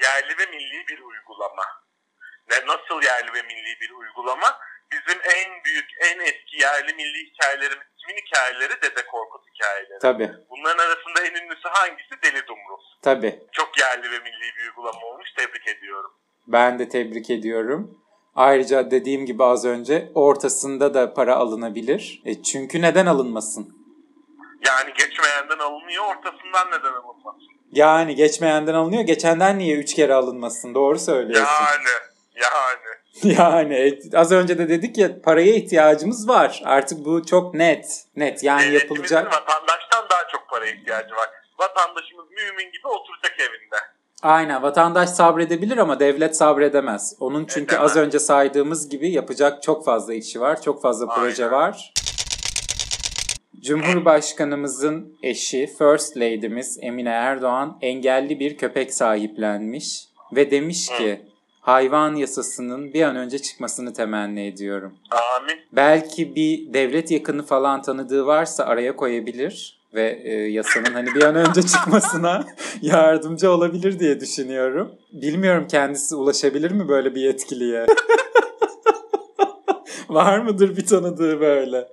[0.03, 1.65] Yerli ve milli bir uygulama.
[2.51, 4.59] Ne nasıl yerli ve milli bir uygulama?
[4.91, 8.81] Bizim en büyük, en eski yerli milli hikayelerimiz kimin hikayeleri?
[8.81, 9.99] Dede Korkut hikayeleri.
[10.01, 12.21] Tabii, Bunların arasında en ünlüsü hangisi?
[12.23, 12.81] Deli Dumrul.
[13.01, 13.39] tabii.
[13.51, 15.27] Çok yerli ve milli bir uygulama olmuş.
[15.37, 16.11] Tebrik ediyorum.
[16.47, 17.99] Ben de tebrik ediyorum.
[18.35, 22.21] Ayrıca dediğim gibi az önce ortasında da para alınabilir.
[22.25, 23.77] E çünkü neden alınmasın?
[24.67, 27.52] Yani geçmeyenden alınıyor, ortasından neden alınmasın?
[27.75, 29.03] Yani geçmeyenden alınıyor.
[29.03, 30.75] Geçenden niye üç kere alınmasın?
[30.75, 31.45] Doğru söylüyorsun.
[31.53, 31.89] Yani,
[32.35, 32.79] yani.
[33.37, 36.61] Yani az önce de dedik ya paraya ihtiyacımız var.
[36.65, 38.03] Artık bu çok net.
[38.15, 39.25] Net yani Devletimizin yapılacak.
[39.25, 41.29] vatandaştan daha çok para ihtiyacı var.
[41.59, 43.75] Vatandaşımız mümin gibi oturacak evinde.
[44.23, 47.15] Aynen vatandaş sabredebilir ama devlet sabredemez.
[47.19, 47.91] Onun çünkü Edemez.
[47.91, 50.61] az önce saydığımız gibi yapacak çok fazla işi var.
[50.61, 51.57] Çok fazla proje Aynen.
[51.57, 51.93] var.
[53.63, 61.21] Cumhurbaşkanımızın eşi First Lady'miz Emine Erdoğan engelli bir köpek sahiplenmiş ve demiş ki
[61.61, 64.93] hayvan yasasının bir an önce çıkmasını temenni ediyorum.
[65.11, 65.55] Amin.
[65.71, 71.35] Belki bir devlet yakını falan tanıdığı varsa araya koyabilir ve e, yasanın hani bir an
[71.35, 72.45] önce çıkmasına
[72.81, 74.95] yardımcı olabilir diye düşünüyorum.
[75.11, 77.85] Bilmiyorum kendisi ulaşabilir mi böyle bir yetkiliye?
[80.09, 81.87] Var mıdır bir tanıdığı böyle?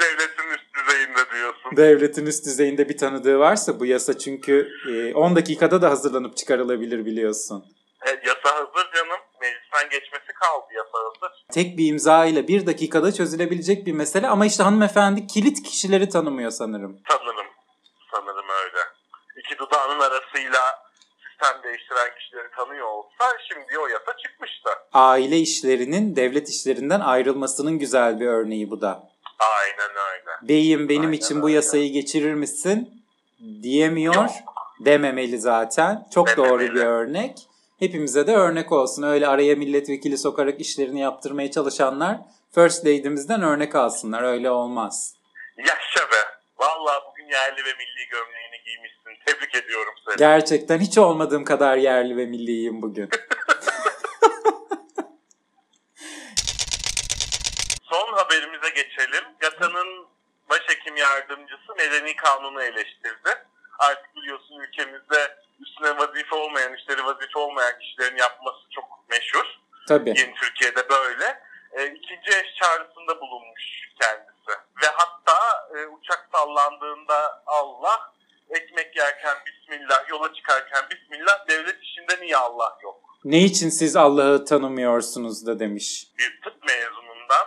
[0.00, 1.61] Devletin üst düzeyinde diyorsun.
[1.76, 7.06] Devletin üst düzeyinde bir tanıdığı varsa bu yasa çünkü e, 10 dakikada da hazırlanıp çıkarılabilir
[7.06, 7.64] biliyorsun.
[8.06, 9.20] E, yasa hazır canım.
[9.40, 11.44] Meclisten geçmesi kaldı yasa hazır.
[11.52, 16.50] Tek bir imza ile bir dakikada çözülebilecek bir mesele ama işte hanımefendi kilit kişileri tanımıyor
[16.50, 17.00] sanırım.
[17.08, 17.46] Sanırım.
[18.12, 18.78] Sanırım öyle.
[19.44, 20.60] İki dudağının arasıyla
[21.28, 24.70] sistem değiştiren kişileri tanıyor olsa şimdi o yasa çıkmıştı.
[24.92, 29.11] aile işlerinin devlet işlerinden ayrılmasının güzel bir örneği bu da.
[29.60, 30.48] Aynen öyle.
[30.48, 31.56] Beyim benim Aynen için bu öyle.
[31.56, 33.02] yasayı geçirir misin
[33.62, 34.14] diyemiyor.
[34.14, 34.30] Yok.
[34.80, 36.06] Dememeli zaten.
[36.14, 36.50] Çok Dememeli.
[36.50, 37.38] doğru bir örnek.
[37.78, 39.02] Hepimize de örnek olsun.
[39.02, 42.18] Öyle araya milletvekili sokarak işlerini yaptırmaya çalışanlar
[42.54, 44.22] First Lady'mizden örnek alsınlar.
[44.22, 45.14] Öyle olmaz.
[45.58, 46.16] Yaşa be.
[46.58, 49.10] Vallahi bugün yerli ve milli gömleğini giymişsin.
[49.26, 50.16] Tebrik ediyorum seni.
[50.16, 53.08] Gerçekten hiç olmadığım kadar yerli ve milliyim bugün.
[57.82, 58.12] Son
[58.74, 59.24] geçelim.
[59.40, 60.06] GATA'nın
[60.50, 63.30] başhekim yardımcısı medeni kanunu eleştirdi.
[63.78, 69.46] Artık biliyorsun ülkemizde üstüne vazife olmayan işleri vazife olmayan kişilerin yapması çok meşhur.
[69.88, 70.08] Tabii.
[70.08, 71.42] Yeni Türkiye'de böyle.
[71.72, 74.50] E, ikinci eş çağrısında bulunmuş kendisi.
[74.82, 78.12] Ve hatta e, uçak sallandığında Allah,
[78.50, 83.00] ekmek yerken Bismillah, yola çıkarken Bismillah, devlet işinde niye Allah yok?
[83.24, 86.06] Ne için siz Allah'ı tanımıyorsunuz da demiş.
[86.18, 87.46] bir tıp mezunundan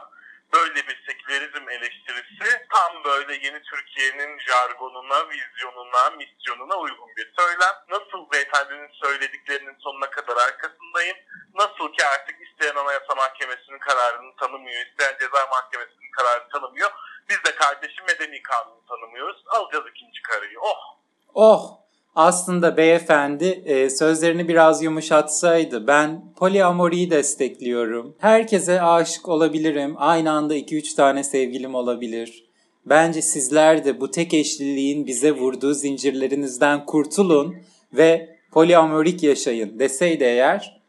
[0.56, 7.76] böyle bir sekülerizm eleştirisi tam böyle yeni Türkiye'nin jargonuna, vizyonuna, misyonuna uygun bir söylem.
[7.90, 11.18] Nasıl beyefendinin söylediklerinin sonuna kadar arkasındayım.
[11.54, 16.92] Nasıl ki artık isteyen Anayasa Mahkemesi'nin kararını tanımıyor, isteyen Ceza Mahkemesi'nin kararını tanımıyor.
[17.30, 19.44] Biz de kardeşim medeni kanunu tanımıyoruz.
[19.48, 20.60] Alacağız ikinci karıyı.
[20.60, 20.98] Oh!
[21.34, 21.85] Oh
[22.16, 28.16] aslında beyefendi e, sözlerini biraz yumuşatsaydı ben poliamoriyi destekliyorum.
[28.20, 29.96] Herkese aşık olabilirim.
[29.98, 32.46] Aynı anda 2-3 tane sevgilim olabilir.
[32.86, 37.56] Bence sizler de bu tek eşliliğin bize vurduğu zincirlerinizden kurtulun
[37.94, 40.82] ve poliamorik yaşayın deseydi eğer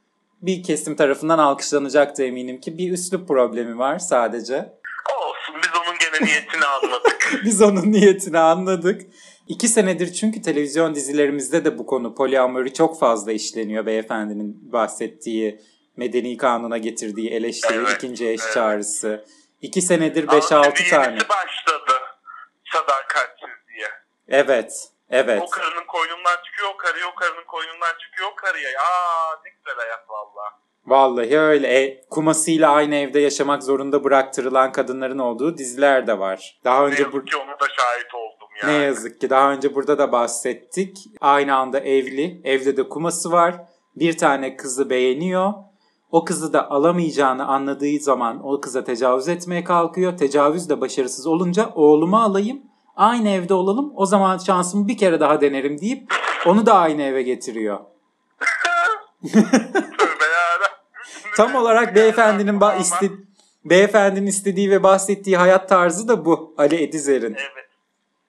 [0.43, 2.79] bir kesim tarafından alkışlanacaktı eminim ki.
[2.79, 4.73] Bir üslup problemi var sadece.
[6.21, 7.41] Onun niyetini anladık.
[7.45, 9.03] Biz onun niyetini anladık.
[9.49, 15.61] İki senedir çünkü televizyon dizilerimizde de bu konu poliamori çok fazla işleniyor beyefendinin bahsettiği
[15.97, 18.55] Medeni kanuna getirdiği eleştiri, Evet, ikinci eş evet.
[18.55, 19.25] çağrısı.
[19.63, 21.19] İki senedir Ama 5-6 şimdi tane.
[21.29, 21.93] başladı.
[22.73, 23.89] Sadakatsiz diye.
[24.29, 25.43] Evet, evet.
[25.43, 28.71] O karının koynundan çıkıyor o karıya, o karının koynundan çıkıyor o karıya.
[28.81, 30.61] Aa ne güzel hayat valla.
[30.87, 31.69] Vallahi öyle.
[31.69, 36.61] E, kumasıyla aynı evde yaşamak zorunda bıraktırılan kadınların olduğu diziler de var.
[36.65, 38.85] Daha Ne önce yazık bu ki onu da şahit oldum ne yani.
[38.85, 40.99] yazık ki daha önce burada da bahsettik.
[41.21, 43.57] Aynı anda evli, evde de kuması var.
[43.97, 45.53] Bir tane kızı beğeniyor.
[46.13, 50.17] O kızı da alamayacağını anladığı zaman o kıza tecavüz etmeye kalkıyor.
[50.17, 52.63] Tecavüz de başarısız olunca oğlumu alayım.
[52.97, 53.93] Aynı evde olalım.
[53.97, 56.15] O zaman şansımı bir kere daha denerim deyip
[56.47, 57.79] onu da aynı eve getiriyor.
[61.37, 63.13] Tam olarak beyefendinin ba- iste-
[63.65, 67.35] beyefendinin istediği ve bahsettiği hayat tarzı da bu Ali Edizer'in.
[67.35, 67.67] Evet.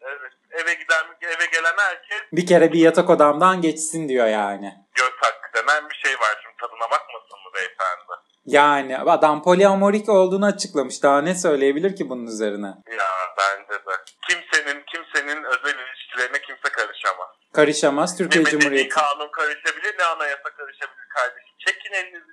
[0.02, 0.32] Evet.
[0.52, 4.74] Eve giden, eve gelen herkes Bir kere bir yatak odamdan geçsin diyor yani.
[4.96, 6.40] göz hakkı denen bir şey var.
[6.44, 8.04] Şimdi tadına bakmasın mı beyefendi?
[8.46, 11.04] Yani adam poliamorik olduğunu açıklamış.
[11.04, 12.68] Daha ne söyleyebilir ki bunun üzerine?
[12.68, 13.92] Ya bence de.
[14.30, 17.28] Kimsenin kimsenin özel ilişkilerine kimse karışamaz.
[17.54, 18.90] Karışamaz Ne Türkiye medeni Cumhuriyeti.
[18.90, 21.54] kanun karışabilir ne anayasa karışabilir kardeşim.
[21.66, 22.32] Çekin elinizi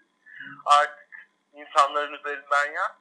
[0.66, 1.08] artık
[2.55, 2.96] üzerinden ya.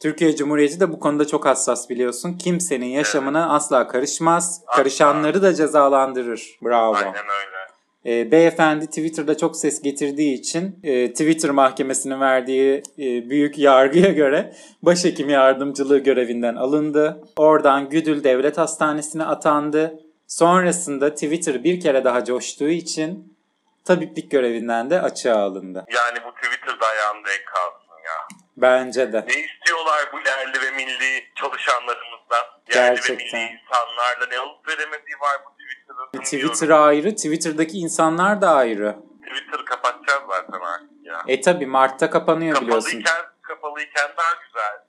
[0.00, 2.38] Türkiye Cumhuriyeti de bu konuda çok hassas biliyorsun.
[2.38, 4.62] Kimsenin yaşamına asla karışmaz.
[4.66, 4.76] Asla.
[4.76, 6.58] Karışanları da cezalandırır.
[6.62, 6.94] Bravo.
[6.94, 7.58] Aynen öyle.
[8.06, 14.54] E, beyefendi Twitter'da çok ses getirdiği için e, Twitter mahkemesinin verdiği e, büyük yargıya göre
[14.82, 17.20] başhekim yardımcılığı görevinden alındı.
[17.36, 20.00] Oradan Güdül Devlet Hastanesi'ne atandı.
[20.26, 23.36] Sonrasında Twitter bir kere daha coştuğu için
[23.84, 25.84] tabiplik görevinden de açığa alındı.
[25.88, 26.32] Yani bu
[27.24, 27.77] denk kalsın ya.
[28.62, 29.24] Bence de.
[29.28, 32.44] Ne istiyorlar bu yerli ve milli çalışanlarımızdan?
[32.74, 33.40] Yerli Gerçekten.
[33.40, 36.24] ve milli insanlarla ne alıp veremediği var bu Twitter'ın.
[36.24, 38.96] Twitter ayrı, Twitter'daki insanlar da ayrı.
[39.26, 41.22] Twitter'ı kapatacağız zaten artık ya.
[41.26, 43.02] E tabi Mart'ta kapanıyor biliyorsun.
[43.02, 44.87] Kapalıyken, kapalıyken daha güzeldi.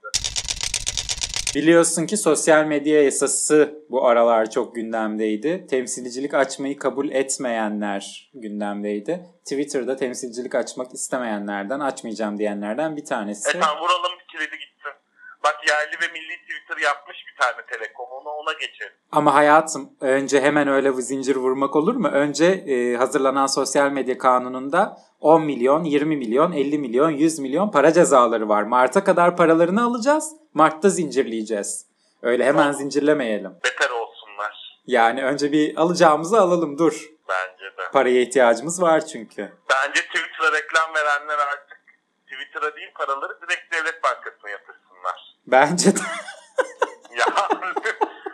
[1.55, 5.67] Biliyorsun ki sosyal medya yasası bu aralar çok gündemdeydi.
[5.69, 9.25] Temsilcilik açmayı kabul etmeyenler gündemdeydi.
[9.43, 13.49] Twitter'da temsilcilik açmak istemeyenlerden, açmayacağım diyenlerden bir tanesi.
[13.49, 14.91] E tamam vuralım kilidi gitsin.
[15.43, 18.05] Bak yerli ve milli Twitter yapmış bir tane telekom.
[18.11, 18.93] Ona, ona geçelim.
[19.11, 22.07] Ama hayatım önce hemen öyle bir zincir vurmak olur mu?
[22.07, 27.93] Önce e, hazırlanan sosyal medya kanununda 10 milyon, 20 milyon, 50 milyon, 100 milyon para
[27.93, 28.63] cezaları var.
[28.63, 30.31] Mart'a kadar paralarını alacağız.
[30.53, 31.85] Mart'ta zincirleyeceğiz.
[32.21, 33.51] Öyle hemen zincirlemeyelim.
[33.63, 34.79] Beter olsunlar.
[34.85, 37.09] Yani önce bir alacağımızı alalım dur.
[37.29, 37.91] Bence de.
[37.93, 39.53] Paraya ihtiyacımız var çünkü.
[39.69, 41.79] Bence Twitter'a reklam verenler artık
[42.27, 44.18] Twitter'a değil paraları direkt devlet yatırsınlar.
[45.51, 45.99] Bence de.
[47.19, 47.25] Ya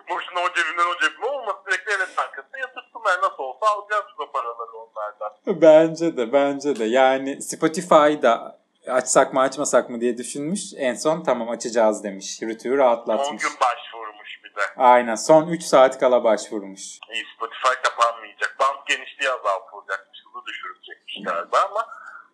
[0.10, 3.22] boşuna o cebinden o cebime olmasın direkt devlet bankasına yatırsınlar.
[3.22, 5.32] Nasıl olsa alacağız o paraları onlardan.
[5.62, 6.86] bence de bence de.
[6.86, 10.62] Yani Spotify'da açsak mı açmasak mı diye düşünmüş.
[10.78, 12.42] En son tamam açacağız demiş.
[12.42, 13.44] Rütü'yü 10 rahatlatmış.
[13.44, 14.62] gün başvurmuş bir de.
[14.78, 16.82] Aynen son 3 saat kala başvurmuş.
[17.14, 18.56] İyi Spotify kapanmayacak.
[18.60, 20.20] Band genişliği azaltılacakmış.
[20.34, 21.88] Hızı düşürülecekmiş galiba ama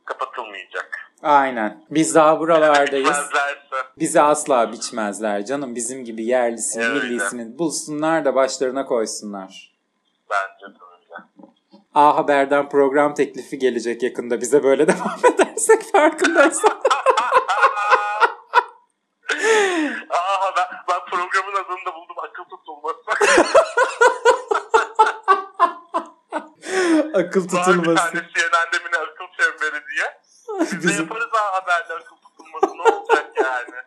[0.06, 1.11] kapatılmayacak.
[1.24, 1.86] Aynen.
[1.90, 3.18] Biz daha buralardayız.
[4.00, 5.76] Bizi asla biçmezler canım.
[5.76, 6.94] Bizim gibi yerlisini, Öyle.
[7.04, 9.76] millisini bulsunlar da başlarına koysunlar.
[10.30, 11.16] bence de öyle.
[11.96, 16.72] A Haber'den program teklifi gelecek yakında bize böyle devam edersek farkındaysan.
[20.10, 22.16] Aa ben, ben programın adını da buldum.
[22.18, 23.00] Akıl tutulması.
[27.28, 27.96] Akıl tutulması.
[27.96, 30.22] tane CNN'de mi ne akıl çemberi diye.
[30.74, 32.78] Biz de yaparız ha haberde akıl tutulması.
[32.78, 33.82] Ne olacak yani?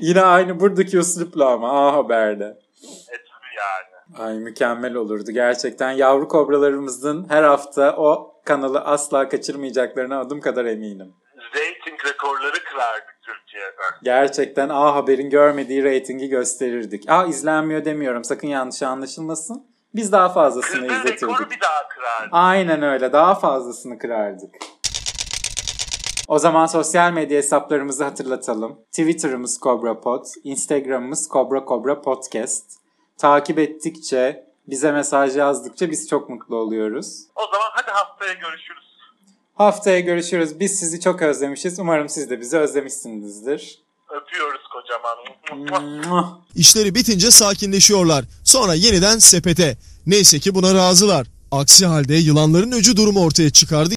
[0.00, 2.44] Yine aynı buradaki üslupla ama A Haber'de.
[2.44, 4.26] E tabii yani.
[4.28, 5.90] Ay mükemmel olurdu gerçekten.
[5.90, 11.14] Yavru kobralarımızın her hafta o kanalı asla kaçırmayacaklarına adım kadar eminim.
[11.54, 13.82] Rating rekorları kırardık Türkiye'de.
[14.02, 17.04] Gerçekten A Haber'in görmediği reytingi gösterirdik.
[17.08, 19.66] A izlenmiyor demiyorum sakın yanlış anlaşılmasın.
[19.94, 21.50] Biz daha fazlasını Kırdığı rekoru izletirdik.
[21.50, 22.28] bir daha kırardık.
[22.32, 24.54] Aynen öyle daha fazlasını kırardık.
[26.28, 28.78] O zaman sosyal medya hesaplarımızı hatırlatalım.
[28.90, 32.64] Twitter'ımız CobraPod, Instagram'ımız Cobra Cobra Podcast.
[33.18, 37.20] Takip ettikçe, bize mesaj yazdıkça biz çok mutlu oluyoruz.
[37.36, 38.84] O zaman hadi haftaya görüşürüz.
[39.54, 40.60] Haftaya görüşürüz.
[40.60, 41.78] Biz sizi çok özlemişiz.
[41.78, 43.78] Umarım siz de bizi özlemişsinizdir.
[44.08, 46.40] Öpüyoruz kocaman.
[46.56, 48.24] İşleri bitince sakinleşiyorlar.
[48.44, 49.76] Sonra yeniden sepete.
[50.06, 51.26] Neyse ki buna razılar.
[51.50, 53.94] Aksi halde yılanların öcü durumu ortaya çıkardı.